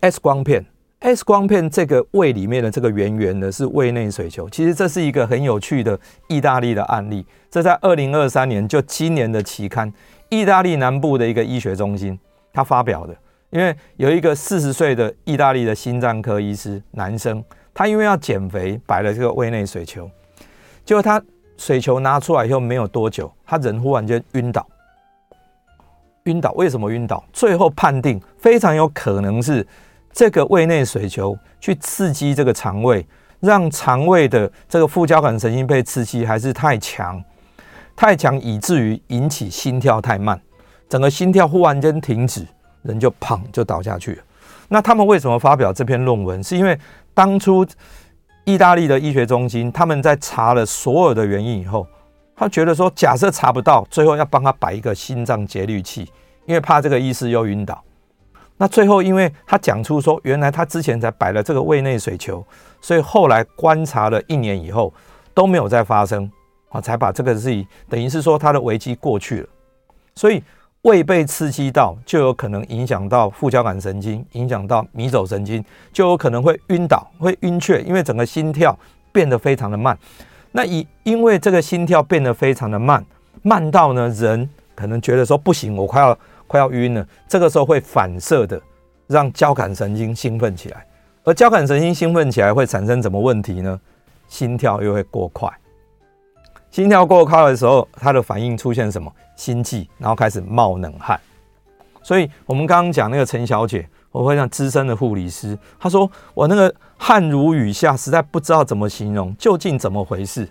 [0.00, 0.64] X 光片。
[1.00, 4.50] X 光片这个胃里面的这个圆圆的，是胃内水球。
[4.50, 7.24] 其实这是一个很有趣的意大利的案例。
[7.48, 9.92] 这在二零二三年，就今年的期刊，
[10.28, 12.18] 意大利南部的一个医学中心，
[12.52, 13.16] 他发表的
[13.50, 20.10] 因为有一个四十岁的意大利的心脏科医师，男生，他因为要减肥，摆了这个胃内水球，
[20.84, 21.22] 结果他
[21.56, 24.66] 水球拿出来以后没有多久，他人忽然间晕倒。
[26.24, 27.24] 晕倒，为什么晕倒？
[27.32, 29.66] 最后判定非常有可能是
[30.12, 33.06] 这个胃内水球去刺激这个肠胃，
[33.40, 37.22] 让肠胃的这个副交感神经被刺激还是太强，
[37.94, 40.40] 太强以至于引起心跳太慢，
[40.88, 42.46] 整个心跳忽然间停止，
[42.82, 44.22] 人就砰就倒下去了。
[44.68, 46.42] 那他们为什么发表这篇论文？
[46.42, 46.78] 是因为
[47.14, 47.66] 当初
[48.44, 51.86] 意大利的医学中心他们在查了所有的原因以后。
[52.40, 56.08] 他觉得说，假设查不到，最后要帮他摆一个心脏节律器，
[56.46, 57.82] 因为怕这个医师又晕倒。
[58.60, 62.44] 那最后，因为他讲出说，原来他之前才摆了这个胃内水球，
[62.80, 64.92] 所以后来观察了一年以后
[65.32, 66.28] 都没有再发生，
[66.68, 69.48] 啊，才把这个事情等于是说他的危机过去了。
[70.16, 70.42] 所以
[70.82, 78.76] 胃被刺激到，就有可能影响到副交感神经，影响到迷走神经，就有可能会晕倒、会晕厥，因为整个心跳
[79.12, 79.96] 变得非常的慢。
[80.50, 83.04] 那以因为这个心跳变得非常的慢，
[83.42, 87.06] 慢到呢人可能觉得说不行，我快要快要晕了。
[87.28, 88.60] 这个时候会反射的
[89.06, 90.84] 让交感神经兴奋起来，
[91.22, 93.80] 而交感神经兴奋起来会产生什么问题呢？
[94.26, 95.48] 心跳又会过快。
[96.72, 99.08] 心跳过快的时候，它的反应出现什么？
[99.36, 101.20] 心悸，然后开始冒冷汗。
[102.02, 103.88] 所以我们刚刚讲那个陈小姐。
[104.10, 110.48] 我会让资深的护理师，他说我那个汗如雨下，实在不知道怎么形容，究竟怎么回事？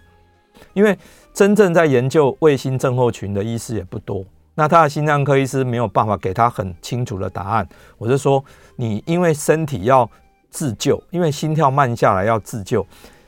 [0.73, 0.97] 因为
[1.33, 4.23] 真正在研究卫星症候群的医师也不多，
[4.59, 7.69] 那他的心脏科医师没有办法给他很清楚的答案。
[7.99, 8.43] 我就说
[8.75, 10.09] 你因为身体要
[10.49, 12.83] 自救，因为心跳慢下来要自救，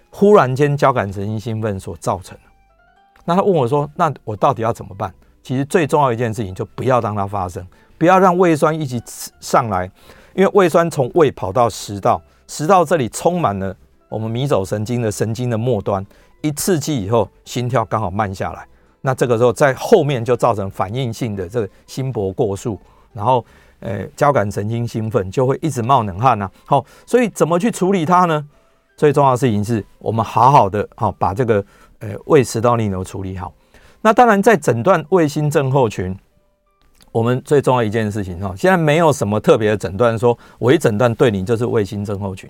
[0.10, 2.44] 忽然间交感神经兴奋所造成的。
[3.26, 5.14] 那他问我说，那我到底要怎么办？
[5.44, 7.64] 其实最重要一件事情就不要让它发生，
[8.00, 9.00] 不要让胃酸一起
[9.40, 9.90] 上来。
[10.34, 13.76] 因为胃酸从胃跑到食道，食道这里充满了
[14.10, 16.04] 我们迷走神经的神经的末端，
[16.42, 18.66] 一刺激以后，心跳刚好慢下来。
[19.02, 22.80] 那这个时候在后面就造成反应性的这个心搏过速，
[23.14, 23.46] 然后
[23.80, 26.50] 呃交感神经兴奋就会一直冒冷汗呐。
[26.66, 28.46] 好，所以怎么去处理它呢？
[28.98, 31.64] 最重要的事情是我们好好的好把这个
[32.00, 33.54] 呃胃食道逆流处理好。
[34.02, 36.18] 那当然在诊断卫星症候群。
[37.12, 42.48] 我们最重要一件事情哈，现在没有什么特别的诊断，说我一诊断对你就是卫星症候群。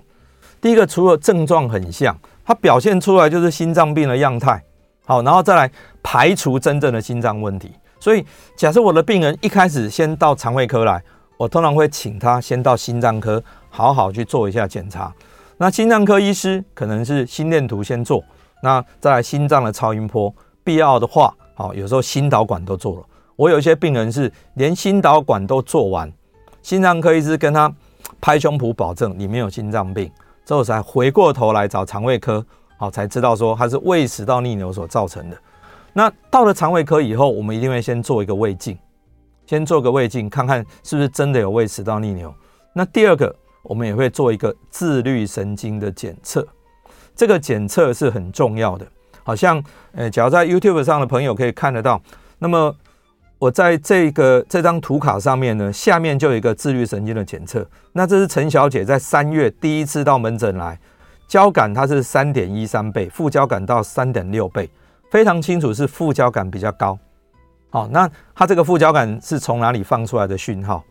[0.60, 4.62] 第一个，除了症状很像，它表现出来就是心脏病的样态，
[5.10, 5.68] 好，然后再来
[6.04, 7.72] 排除真正的心脏问题。
[7.98, 11.02] 所以，假设我的病人一开始先到肠胃科来，
[11.36, 15.12] 我通常会请他先到心脏科好好去做一下检查。
[15.56, 18.22] 那心脏科医师可能是心电图先做，
[18.62, 23.02] 那再来心脏的超音波，必要的话，好，有时候心导管都做了。
[23.34, 26.08] 我有一些病人是连心导管都做完，
[26.62, 27.68] 心脏科医师跟他
[28.20, 30.08] 拍胸脯保证你没有心脏病，
[30.44, 32.46] 之后才回过头来找肠胃科，
[32.80, 35.36] 好，才知道说它是胃食道逆流所造成的。
[35.92, 38.78] 那到了肠胃科以后，我们一定会先做一个胃镜，
[39.44, 42.34] 先做个胃镜，看看是不是真的有胃食道逆流。
[42.72, 46.48] 那第二个，我们也会做一个自律神经的检测，
[47.14, 48.86] 这个检测是很重要的。
[49.24, 49.62] 好像，
[49.92, 52.00] 呃，假如在 YouTube 上的朋友可以看得到，
[52.38, 52.74] 那么。
[53.38, 57.66] 我在这个这张图卡上面呢，下面就有一个自律神经的检测。
[57.92, 60.78] 那这是陈小姐在三月第一次到门诊来，
[61.30, 64.68] 交感它是三点一三倍，副交感到三点六倍，
[65.12, 66.98] 非常清楚是副交感比较高。
[67.70, 70.82] 好，那它这个副交感是从哪里放出来的讯号？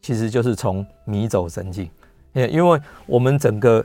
[0.00, 1.86] 其实就是从迷走神经，
[2.32, 3.84] 因为我们整个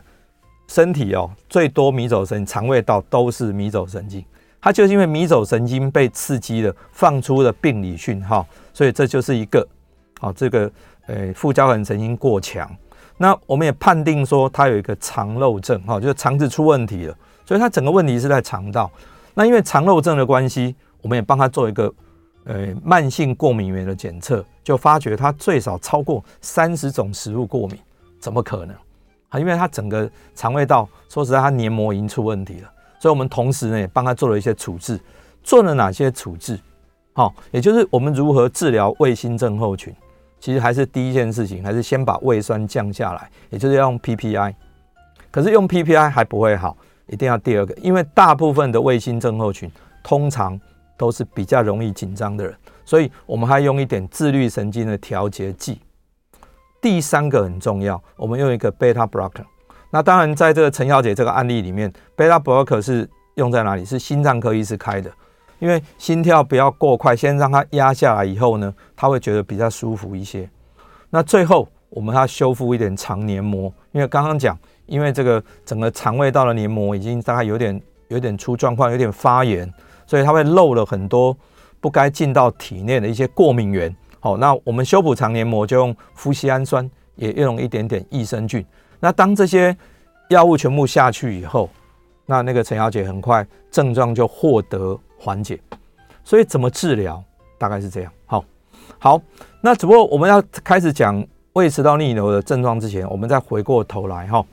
[0.70, 4.24] 身体哦，最多迷走神经，肠胃道都是迷走神经。
[4.62, 9.68] 它就是因为迷走神经被刺激了，放出了病理讯号，所以这就是一个，
[10.22, 10.72] 好，这个
[11.08, 12.74] 呃副交感神经过强。
[13.22, 18.90] 那我们也判定说他有一个肠漏症，哈，就是肠子出问题了，所以他整个问题是在肠道。
[19.36, 21.94] 那因为肠漏症的关系，我们也帮他做一个
[22.46, 27.78] 呃慢性过敏原的检测，就发觉他最少超过三十种食物过敏，
[28.20, 28.76] 怎么可能？
[29.30, 32.72] 啊，因为他整个肠胃道说实在，他黏膜已经出问题了。
[33.00, 35.00] 所以，我们同时呢也帮他做了一些处置，
[35.44, 36.60] 做了哪些处置？
[37.14, 39.96] 好，也就是我们如何治疗卫星症候群，
[40.42, 44.54] 其实还是第一件事情，还是先把胃酸降下来，也就是要用 PPI。
[45.30, 46.76] 可是用 PPI 还不会好，
[47.08, 49.72] 一定要第二个，因为大部分的卫星症候群
[50.04, 50.60] 通常
[50.98, 55.80] 都是比较容易紧张的人，所以我们还用一点自律神经的调节剂。
[56.82, 59.46] 第三个很重要，我们用一个 beta blocker。
[59.92, 63.86] 那当然，在这个陈小姐这个案例里面，beta blocker 是用在哪里？
[63.86, 65.12] 是心脏科医师开的，
[65.62, 70.50] 因为心跳不要过快，先让它压下来以后呢，他会觉得比较舒服一些。
[71.12, 79.72] 那最后我们要修复一点肠黏膜，因为刚刚讲，因为这个整个肠胃道的黏膜已经大概有点有点出状况，有点发炎，
[80.08, 81.38] 所以它会漏了很多
[81.80, 83.96] 不该进到体内的一些过敏原。
[84.20, 88.66] 好，那我们修补肠黏膜就用麸醯胺酸，也用一点点益生菌。
[89.00, 89.76] 那当这些
[90.30, 91.70] 药物全部下去以后，
[92.26, 95.60] 那那个陈小姐很快症状就获得缓解。
[96.24, 97.24] 所以怎么治疗，
[97.58, 98.12] 大概是这样。
[98.26, 98.44] 好，
[99.00, 99.22] 好，
[99.62, 104.44] 那只不过我们要开始讲胃食道逆流的症状之前，我们再回过头来哈。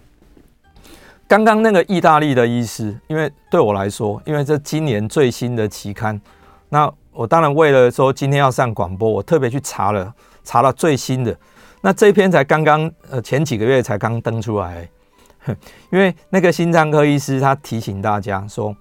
[1.26, 6.18] 刚刚那个意大利的医师，因为对我来说，因为这今年最新的期刊，
[6.70, 11.37] 那我当然为了说今天要上广播，我特别去查了，查了最新的。
[11.83, 14.88] 那这篇才刚刚呃前几个月才刚登出来，
[15.92, 18.74] 因为那个心脏科医师他提醒大家说，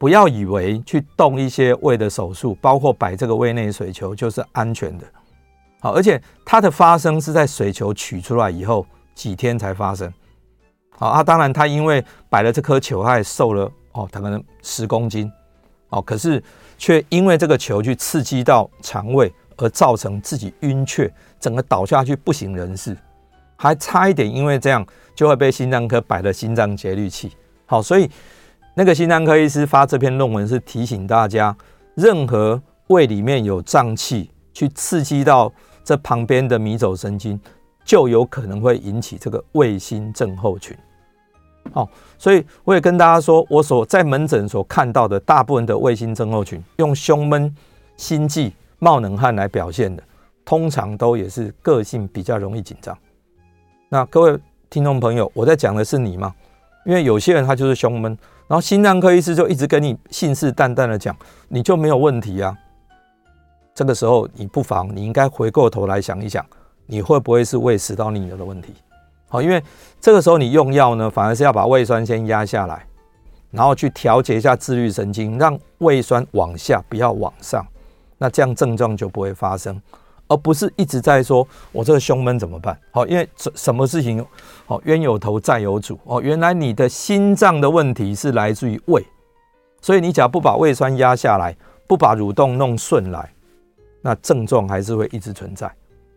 [0.00, 5.04] 不要以为去动一些胃的手术，包括摆这个胃内水球就是安全的。
[5.80, 10.10] 好，而且它的发生是在水球取出来以后几天才发生。
[10.88, 15.30] 好，啊，当然他因为摆了这颗球，他也瘦了哦，他可能十公斤
[15.90, 16.42] 哦，可是
[16.78, 19.30] 却因为这个球去刺激到肠胃。
[19.62, 22.96] 而造成自己晕厥，整个倒下去不省人事，
[23.56, 24.82] 还差一点因为这样
[25.14, 27.32] 就会被心脏科摆了心脏节律器。
[27.66, 28.10] 好，所以
[28.80, 31.54] 那个心脏科医师发这篇论文是提醒大家，
[31.96, 35.52] 任何胃里面有胀气去刺激到
[35.84, 37.38] 这旁边的迷走神经，
[37.84, 40.74] 就有可能会引起这个胃心症候群。
[41.74, 47.54] 好，所以我也跟大家说，我所在门诊所看到的大部分的胃心症候群，用胸闷、
[47.98, 48.50] 心悸。
[48.78, 50.02] 冒冷汗来表现的，
[50.42, 52.96] 通常都也是个性比较容易紧张。
[53.90, 54.38] 那各位
[54.70, 56.34] 听众朋友，我在讲的是你吗？
[56.84, 58.16] 因为有些人他就是胸闷，
[58.48, 61.14] 然后心脏科医师就一直跟你信誓旦旦的讲，
[61.48, 62.56] 你就没有问题啊。
[63.74, 66.44] 这个时候你不妨你应该回过头来想一想，
[66.86, 68.74] 你会不会是胃食道逆流的问题？
[69.28, 69.62] 好，因为
[70.00, 72.84] 这个时候你用药呢，反而是要把胃酸先压下来，
[73.50, 77.64] 然后去调节一下自律神经，让胃酸往下，不要往上。
[78.18, 79.80] 那这样症状就不会发生，
[80.30, 82.78] 而不是一直在说我这个胸闷怎么办？
[82.92, 84.24] 好，因为什什么事情，
[84.64, 86.22] 好，冤有头债有主哦。
[86.22, 89.04] 原来你的心脏的问题是来自于胃，
[89.82, 91.54] 所以你只要不把胃酸压下来，
[91.88, 93.28] 不把蠕动弄顺来，
[94.00, 95.68] 那症状还是会一直存在。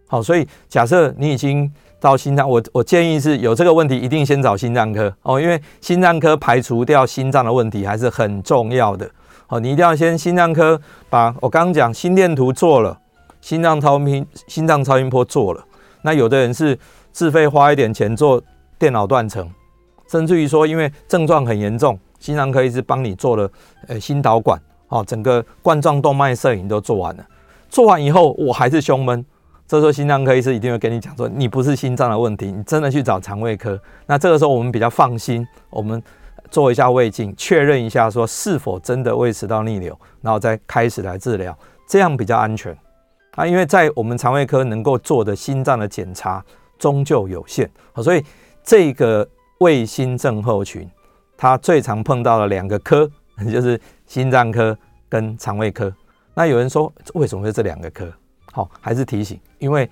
[0.08, 1.67] 好，所以假设你已经
[1.99, 9.10] 到心脏，我我建议是有这个问题，一定先找心脏科哦，因为心脏科排除掉心脏的问题还是很重要的。
[9.47, 12.95] 好，你一定要先心脏科把我刚刚讲心电图做了，
[13.43, 15.62] 心脏超音心脏超音波做了。
[16.01, 16.79] 那有的人是
[17.12, 18.41] 自费花一点钱做
[18.79, 19.45] 电脑断层，
[20.10, 23.51] 甚至于说因为症状很严重，心脏科医师帮你做了
[23.89, 27.25] 呃心导管，哦，整个冠状动脉摄影都做完了。
[27.67, 29.25] 做完以后我还是胸闷，
[29.67, 33.77] 这时候心脏科医师一定会跟你讲说，你不是心脏的问题，你真的去找肠胃科。
[34.06, 36.01] 那这个时候我们比较放心，我们。
[36.51, 42.77] 做一下胃镜，确认一下说是否真的胃食道逆流，然后再开始来治疗，这样比较安全
[43.36, 43.46] 啊。
[43.46, 46.43] 因为在我们肠胃科能够做的心脏的检查
[46.78, 47.69] 终究有限，
[48.04, 48.24] 所以
[48.63, 49.28] 这个
[49.60, 50.89] 胃心症候群，
[51.38, 53.10] 它最常碰到的两个科
[53.52, 54.78] 就是心脏科
[55.10, 55.93] 跟肠胃科。
[56.34, 58.12] 那有人说为什么是这两个科？
[58.52, 59.89] 好，还是提醒，因为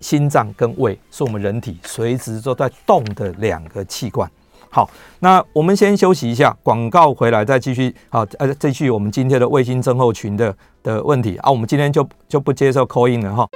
[0.00, 4.30] 心脏跟胃是我们人体随时都在动的两个器官。
[4.70, 7.94] 好，那我们先休息一下，广告回来再继续。
[8.08, 11.50] 好，呃，继续我们今天的胃心症候群的的问题啊。
[11.50, 13.46] 我们今天就就不接受扣音了哈。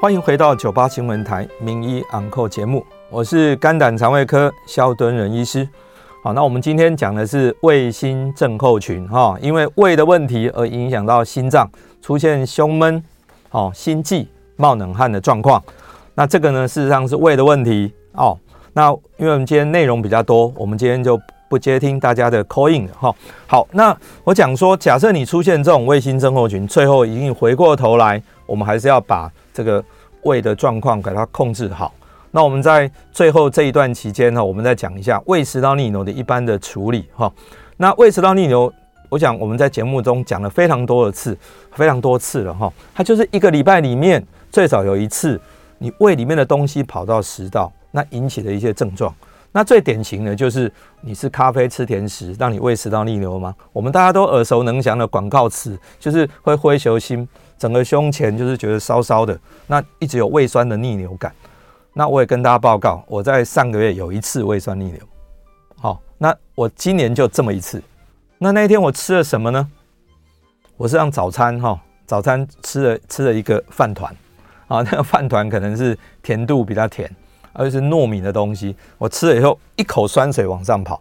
[0.00, 5.66] 欢迎回到九八新闻台名医昂扣节目，我是肝胆肠胃科萧敦仁医师。
[6.22, 11.70] 好，那我们今天讲的是胃心症候群哈，因为胃的问题而影响到心脏，
[12.02, 13.02] 出现胸闷、
[13.50, 14.26] 哦心悸、
[14.56, 15.62] 冒冷汗的状况。
[16.14, 18.38] 那这个呢，事实上是胃的问题哦。
[18.72, 23.14] 那因为我们今天内容比较多，我们今天就不接听大家的 call in 哈。
[23.46, 29.82] 好，那我讲说，假设你出现这种胃心症候群，最后已经回过头来，我们还是要把这个
[30.22, 31.92] 胃的状况给它控制好。
[32.30, 37.32] 那我们在最后这一段期间呢，我们再讲一下胃食道逆流的一般的处理哈。
[37.76, 38.72] 那胃食道逆流，
[39.08, 41.36] 我想我们在节目中讲了非常多的次，
[41.72, 42.72] 非常多次了哈。
[42.94, 45.40] 它就是一个礼拜里面最少有一次，
[45.78, 47.72] 你胃里面的东西跑到食道。
[47.96, 49.14] 那引起的一些症状，
[49.56, 53.54] 那最典型的就是你是咖啡、吃甜食，让你胃食道逆流吗？
[53.72, 57.26] 我们大家都耳熟能详的广告词，就是会灰球心，
[57.56, 59.38] 整个胸前就是觉得烧烧的，
[59.68, 61.32] 那一直有胃酸的逆流感。
[61.92, 65.00] 那我也跟大家报告，我在上个月有一次胃酸逆流，
[65.76, 67.80] 好，那我今年就这么一次。
[68.38, 69.70] 那那一天我吃了什么呢？
[70.76, 74.12] 我是让早餐哈，早餐吃了吃了一个饭团。
[74.66, 77.08] 啊，那个饭团可能是甜度比较甜，
[77.54, 81.00] 而且是糯米的东西，我吃了以后一口酸水往上跑，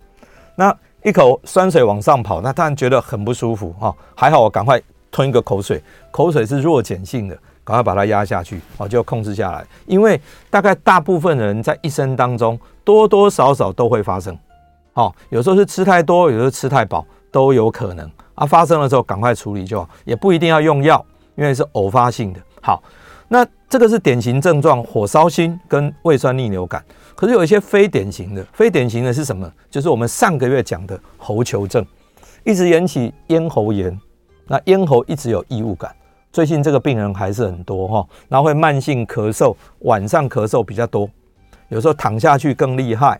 [0.55, 0.73] 那
[1.03, 3.93] 一口酸水往上跑，那当然觉得很不舒服哈。
[4.15, 4.81] 还好我赶快
[5.11, 7.35] 吞一个口水，口水是弱碱性的，
[7.65, 9.65] 赶快把它压下去，哦，就控制下来。
[9.85, 14.37] 因为大概大部分人在一生当中多多少少都会发生，
[14.93, 18.45] 哦，有时候是吃太多，有时候吃太饱都有可能啊。
[18.45, 22.39] 发生的时候赶快处理就好，也不一定要用药，因为是偶发性的。
[22.61, 22.81] 好。
[23.29, 23.43] 那
[23.73, 26.85] 这个是典型症状，火烧心跟胃酸逆流感。
[27.15, 29.51] 可是有一些非典型的，非典型的是什么？
[29.67, 31.83] 就是我们上个月讲的喉球症，
[32.43, 33.99] 一直引起咽喉炎，
[34.45, 35.91] 那咽喉一直有异物感。
[36.31, 41.09] 最近这个病人还是很多哈，然后会慢性咳嗽，晚上咳嗽比较多，
[41.69, 43.19] 有时候躺下去更厉害，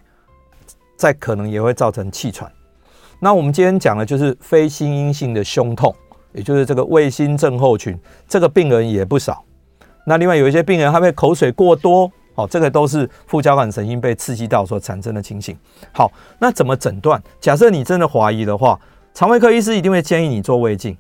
[0.96, 2.48] 再可能也会造成气喘。
[3.20, 5.92] 那我们今天讲的就是非心因性的胸痛，
[6.32, 9.44] 也就是这个胃心症候群，这个病人也不少。
[10.06, 15.58] 那另外有一些病人，他会口水过多，哦，这个都是副交感神经被刺激到所产生的情形。
[15.92, 17.22] 好，那怎么诊断？
[17.40, 18.80] 假设你真的怀疑的话，
[19.14, 20.98] 肠胃科医师一定会建议你做胃镜。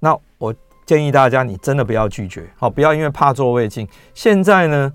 [0.00, 0.54] 那我
[0.86, 3.88] 建议大家，你真的不要拒绝，好，不要因为怕做胃镜。
[4.14, 4.92] 现在呢，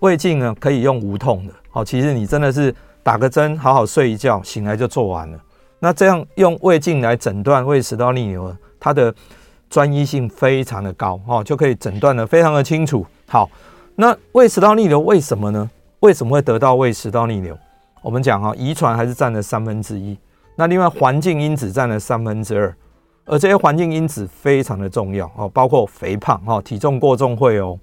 [0.00, 5.38] 胃镜呢可以用无痛的，好，其实你真的是打个针，好好睡一觉，醒来就做完了。
[5.78, 9.14] 那这样用胃镜来诊断胃食道逆流，它的
[9.70, 13.06] 专一性非常的高哈，就可以诊断得非常的清楚。
[13.28, 13.48] 好，
[13.94, 15.70] 那胃食道逆流为什么呢？
[16.00, 17.56] 为什么会得到胃食道逆流？
[18.02, 20.18] 我们讲哈，遗传还是占了三分之一，
[20.56, 22.74] 那另外环境因子占了三分之二，
[23.26, 27.78] 而这些环境因子非常的重要哦，包括肥胖哈，体重过重会哦，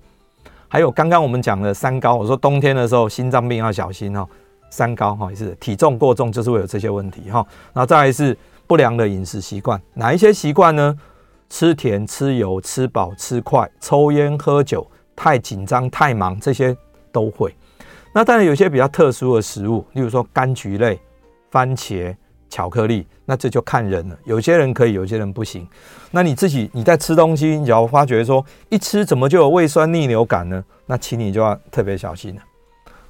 [0.68, 4.28] 还有刚刚我们讲的三高，我说冬天的时候心脏病要小心哦，
[4.70, 8.36] 三高哈也是体重过重就是会有这些问题哈，然后再来是
[8.66, 10.98] 不良的饮食习惯，哪一些习惯呢？
[11.50, 14.86] 吃甜、吃油、吃饱、吃快、抽烟、喝酒、
[15.16, 16.76] 太紧张、太忙，这些
[17.12, 17.56] 都会。
[18.14, 21.00] 那当然有些比较特殊的食物，例如说柑橘类、
[21.50, 22.16] 番茄、
[22.50, 24.18] 巧克力，那这就看人了。
[24.26, 25.68] 有些人可以，有些人不行。
[26.12, 30.64] 那你自己你在吃东西，你只要发觉说一吃怎么就有胃酸逆流感呢？
[30.86, 32.42] 那请你就要特别小心了。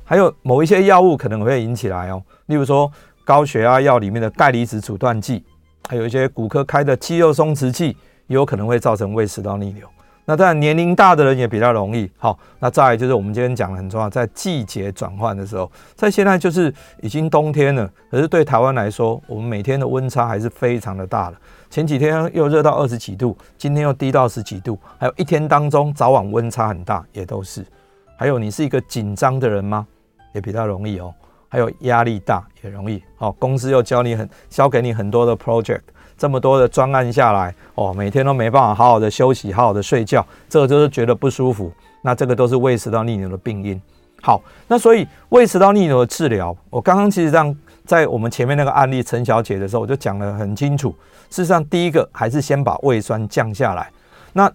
[0.03, 2.91] 还有某一些药物可能会引起来哦，例如说
[3.23, 5.43] 高血压药里面的钙离子阻断剂，
[5.87, 7.95] 还有一些骨科开的肌肉松弛剂。
[8.27, 9.87] 也有可能会造成胃食道逆流，
[10.25, 12.09] 那当然年龄大的人也比较容易。
[12.17, 21.37] 好，那再就是我们今天讲的很重要，在季节转换的时候，在现在就是已经冬天了，可是对台湾来说，我们每天的温差还是非常的大了。
[21.69, 27.65] 前几天又热到二十几度，今天又低到十几度，还有一天当中早晚温差很大，也都是。
[28.17, 29.87] 还有你是一个紧张的人吗？
[30.33, 31.13] 也比较容易哦。
[31.49, 33.01] 还有压力大也容易。
[33.15, 35.79] 好，公司又教你很交给你很多的 project。
[36.17, 41.71] 这么多的专案下来，哦，每天都没办法好好的休息，好好的睡觉，这个就是觉得不舒服。
[42.01, 43.79] 那这个都是胃食道逆流的病因。
[44.21, 47.55] 好，那所以胃食道逆流的治疗，我刚刚其实上
[47.85, 50.89] 在我们前面那个案例陈小姐的时候，我就讲得很清楚。
[51.29, 53.91] 事实上，第一个还是先把胃酸降下来。
[54.33, 54.51] 那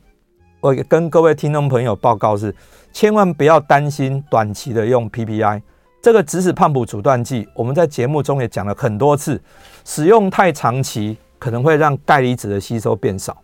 [0.61, 2.55] 我跟各位听众朋友报告是，
[2.93, 5.61] 千万不要担心短期的用 PPI
[6.01, 9.41] 这个指使胖普阻断剂，我们在节目中也讲了很多次，
[9.85, 11.17] 使用太长期。
[11.43, 13.37] 可能会让钙离子的吸收变少，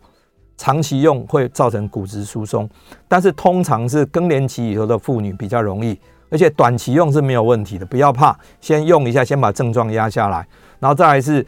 [0.57, 2.71] 长期用会造成骨质疏松，
[3.09, 5.99] 但是通常是更年期以后的妇女比较容易，
[6.31, 10.47] 而且短期用是没有问题的，不要怕，先用一下，先把症状压下来，
[10.79, 11.45] 然后再来是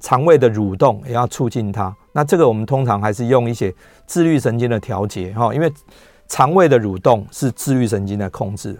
[0.00, 1.94] 肠胃的蠕动也要促进它。
[2.10, 3.72] 那这个我们通常还是用一些
[4.04, 5.72] 自律神经的调节哈，因为
[6.26, 8.76] 肠胃的蠕动是自律神经的控制。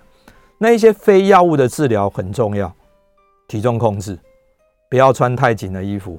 [0.59, 2.75] 那一些非药物的治疗很重要，
[3.47, 4.19] 体重控制，
[4.91, 6.19] 不要穿太紧的衣服。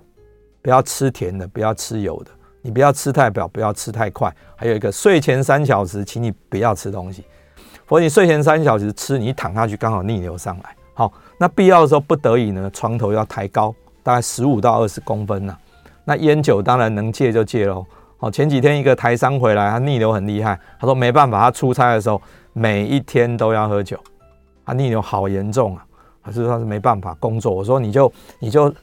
[0.61, 2.31] 不要吃甜的，不要吃油的，
[2.61, 4.33] 你不要吃太饱，不要吃太快。
[4.55, 7.23] 还有一个，睡前三小时，请你不要吃东西。
[7.85, 10.75] 否则你睡前三小时吃，你一躺下去刚好逆流上来。
[10.93, 15.57] 好，那必要的时候不得已呢，床头要抬高，大概十五到二十公分呢。
[16.03, 17.85] 那烟酒当然能戒就戒喽。
[18.17, 23.97] 好，前几天一个台商回来，他逆流很厉害，他说没办法，他出差的时候每一天都要喝酒，
[24.65, 25.85] 他逆流好严重啊，
[26.21, 27.51] 可是他是没办法工作。
[27.51, 28.73] 我说你就你就。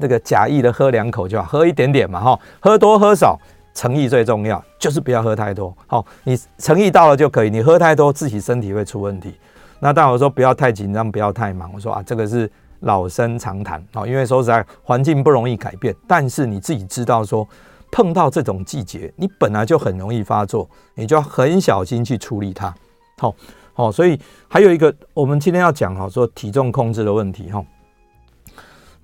[0.00, 3.38] 那个假意的喝两口就好，喝一点点嘛，哈，喝多喝少，
[3.74, 9.34] 诚意最重要，就是不要喝太多，好，你诚意到了就可以，你喝太多自己身体会出问题。
[9.78, 17.46] 那大伙说不要太紧张，不要太忙，我说啊，这个是老生常谈，哦，因为说实在环境不容易改变，但是你自己知道说
[17.92, 22.74] 碰到这种季节，你本来就很容易发作，你就要很小心去处理它，
[23.18, 23.34] 好，
[23.74, 27.62] 好，所以还有一个我们今天要讲哈，说体重控制的问题，哈。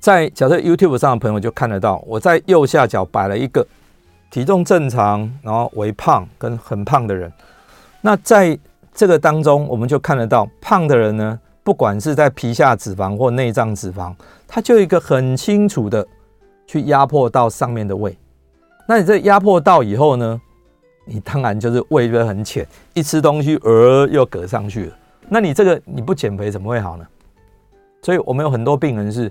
[0.06, 3.66] 在假设 YouTube 上的朋友就看得到，我在右下角摆了一个
[4.30, 7.32] 体重正常，然后微胖跟很胖的人。
[8.02, 8.56] 那在
[8.94, 14.14] 这个当中，我们就看得到胖的人呢，不管是在皮下脂肪或内脏脂肪，
[14.46, 16.06] 它就一个很清楚的
[16.68, 18.16] 去压迫到上面的胃。
[18.86, 20.40] 那你这压迫到以后呢，
[21.04, 24.96] 你当然就是胃就会很浅，一吃东西呃又嗝上去了。
[25.28, 27.04] 那你这个你不减肥怎么会好呢？
[28.02, 29.28] 所以我们有很多病人是，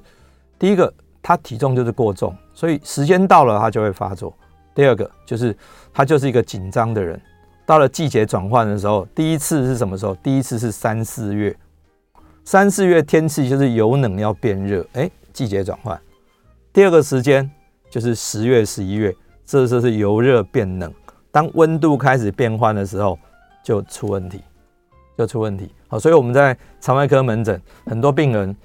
[0.57, 4.35] 第一个他体重就是过重，所以时间到了他就会发作。
[4.73, 5.55] 第二个就是
[5.93, 7.19] 他就是一个紧张的人，
[7.65, 10.13] 到了季节转换的时候，第一次是什么时候？
[10.15, 11.55] 第一次是三四月，
[12.43, 15.99] 三四月天气就是由冷要变热，哎，季节转换。
[16.73, 17.49] 第二个时间
[17.89, 20.93] 就是十月、十一月，这就是由热变冷。
[21.31, 23.17] 当温度开始变换的时候，
[23.63, 24.41] 就出问题，
[25.17, 25.73] 就出问题。
[25.87, 28.55] 好，所以我们在肠胃科门诊，很多病人，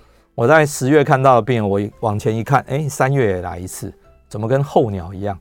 [0.40, 3.92] 我在十月看到的病人，我往前一看，哎，三月也来一次，
[4.26, 5.38] 怎么跟候鸟一样？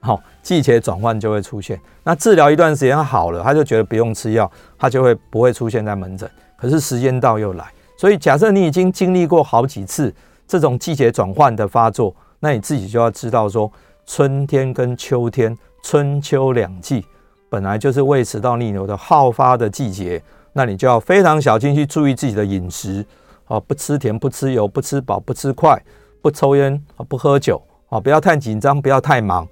[0.00, 1.80] 好，季节转换就会出现。
[2.04, 6.30] 那治疗一段时间好了，他就觉得不用吃药，他就会不会出现在门诊。
[6.54, 7.64] 可是时间到又来，
[7.96, 10.14] 所以假设你已经经历过好几次
[10.46, 13.72] 这种季节转换的发作，那你自己就要知道说，
[14.04, 17.02] 春天跟秋天，春秋两季
[17.48, 20.22] 本来就是胃食道逆流的好发的季节，
[20.52, 23.02] 那你就要非常小心去注意自己的饮食，
[23.46, 25.80] 啊，不吃甜，不吃油，不吃饱，不吃快，
[26.20, 29.46] 不抽烟，不喝酒，啊，不要太紧张，不要太忙。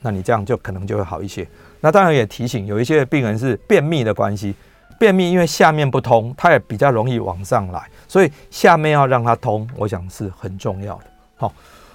[0.00, 1.46] 那你这样就可能就会好一些。
[1.80, 4.54] 那当然也提醒，有一些病人是便秘的关系，
[4.98, 11.04] 便秘因为下面不通，它也比较容易往上来，所以下面要让它通，我想是很重要的。
[11.36, 11.52] 好，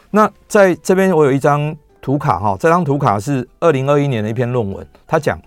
[0.09, 5.39] 那在这边我有一张图卡哈，这张图卡是二零二一年的一篇论文，它讲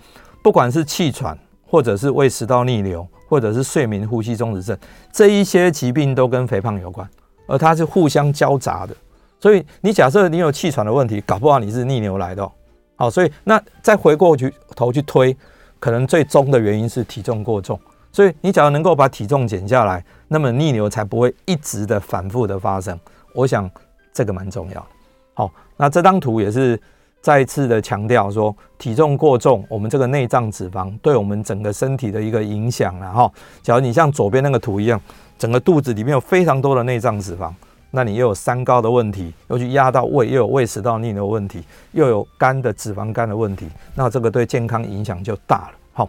[0.42, 1.36] 不管是气喘，
[1.66, 4.76] 或者是胃食道逆流，或者是睡眠呼吸中止症，
[5.12, 7.08] 这一些疾病都跟肥胖有关，
[7.46, 8.94] 而它是互相交杂的。
[9.38, 12.50] 所以你假设你有气喘的问题，搞不好你是逆流来的，
[12.96, 15.36] 好，所以那再回过去头去推，
[15.78, 17.78] 可能最终的原因是体重过重。
[18.12, 22.98] 所以你假如能够把体重减下来，那么逆流才不会一直的反复的发生。
[23.34, 23.70] 我想
[24.10, 24.86] 这个蛮重要。
[25.34, 26.80] 好，那这张图也是
[27.26, 33.28] 再次的强调说，体重过重，我们这个内脏脂肪对我们整个身体的一个影响了哈。
[33.62, 35.00] 假如你像左边那个图一样，
[35.36, 37.52] 整个肚子里面有非常多的内脏脂肪。
[37.90, 43.66] 那你又有三高的问题，又去压到胃，又有胃食道逆流问题，又有肝的脂肪肝的问题，
[43.96, 45.72] 那这个对健康影响就大了。
[45.94, 46.08] 好，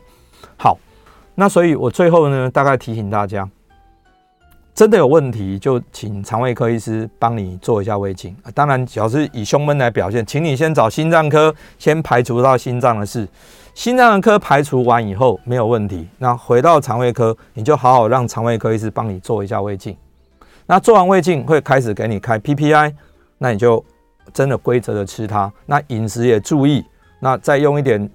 [0.55, 0.77] 好，
[1.33, 3.49] 那所以我最后呢，大概提醒大家，
[4.77, 8.35] 真的有问题就请肠胃科医师帮你做一下胃镜。
[8.53, 13.27] 当然，只要是以胸闷来表现，请你先找心脏科，先排除到心脏的事。
[13.73, 19.97] 心脏科排除完以后没有问题，那回到肠胃科，你就好好让肠胃科医师帮你做一下胃镜。
[20.67, 22.93] 那做完胃镜会开始给你开 PPI，
[23.39, 23.83] 那你就
[24.31, 25.51] 真的规则的吃它。
[25.65, 26.85] 那饮食也注意，
[27.19, 28.07] 那再用一点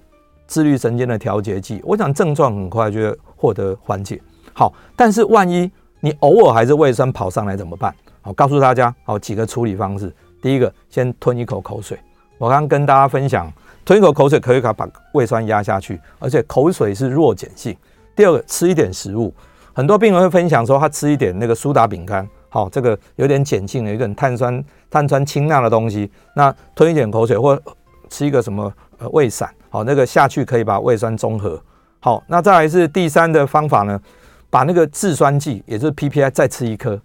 [0.47, 4.17] 自律神经的调节剂，我想症状很快就会获得缓解。
[4.53, 5.69] 好，但是万一
[6.05, 7.95] 你偶尔还是胃酸跑上来怎么办？
[8.21, 10.13] 好，告诉大家好几个处理方式。
[10.41, 11.97] 第一个，先吞一口口水。
[12.37, 13.49] 我刚刚跟大家分享，
[13.85, 14.75] 吞一口口水可以把
[15.13, 17.73] 胃酸压下去，而且口水是弱碱性。
[18.17, 19.33] 第二个，吃一点食物。
[19.71, 22.27] 很多病人会分享说，他吃一点那个苏打饼干。
[22.49, 26.11] 好，这个有点碱性的，有点碳酸、碳酸氢钠的东西。
[26.35, 27.57] 那吞一点口水，或
[28.09, 31.57] 吃一个什么呃胃散，好，那个下去可以把胃酸中和。
[32.01, 33.97] 好，那再来是第三的方法呢，
[34.53, 37.01] 把那个制酸剂，也就是 PPI，再吃一颗，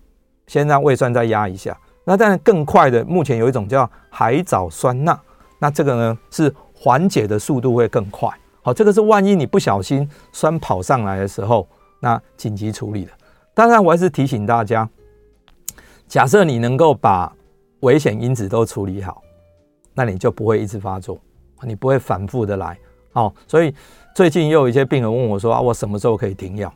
[0.47, 1.75] 先让胃酸再压一下。
[2.05, 5.19] 那当然更快的，目前有一种叫海藻酸钠，
[5.59, 8.29] 那这个呢是缓解的速度会更快。
[8.61, 11.67] 好，这个是万一你不小心酸跑上来的时候，
[12.01, 13.13] 那紧急处理的。
[13.55, 14.87] 当然，我还是提醒大家。
[16.07, 17.35] 假设你能够把
[17.81, 19.23] 危险因子都处理好，
[19.95, 21.19] 那你就不会一直发作，
[21.63, 22.79] 你不会反复的来。
[23.15, 23.75] 哦，所以
[24.15, 26.71] 最近又有一些病人问我说啊，我什么时候可以停药？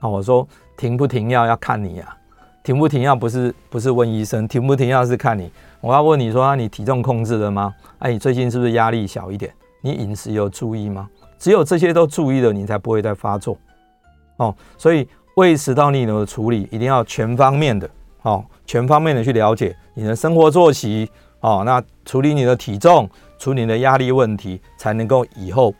[0.00, 0.46] 啊，我说
[0.76, 2.16] 停不停药要看你啊，
[2.62, 5.50] 停不停药不是不是问医生，停不停药是看你。
[5.80, 7.74] 我要问你说啊，你体重控制了吗？
[7.98, 9.52] 哎，你最近是不是压力小一点？
[9.80, 11.08] 你饮食有注意吗？
[11.38, 13.56] 只有这些都注意了，你才不会再发作。
[14.38, 17.88] 哦，所以胃食道逆流的处理一定要全方面的。
[18.22, 21.08] 哦，全方面的去了解你的生活作息，
[21.40, 25.72] 哦，那处理你的体重，处理你的压力问题，才能够以后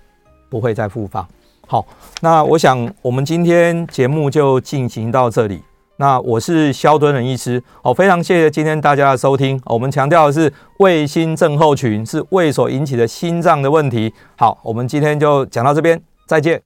[0.49, 1.27] 不会再复发。
[1.71, 1.85] 好，
[2.23, 5.61] 那我想我们今天节目就进行到这里。
[5.99, 9.61] 那我是肖敦仁医师，哦，非常谢谢今天大家的收听。
[9.66, 14.11] 我们强调的是胃心症候群是胃所引起的心脏的问题。
[14.39, 16.57] 好，我们今天就讲到这边，再见。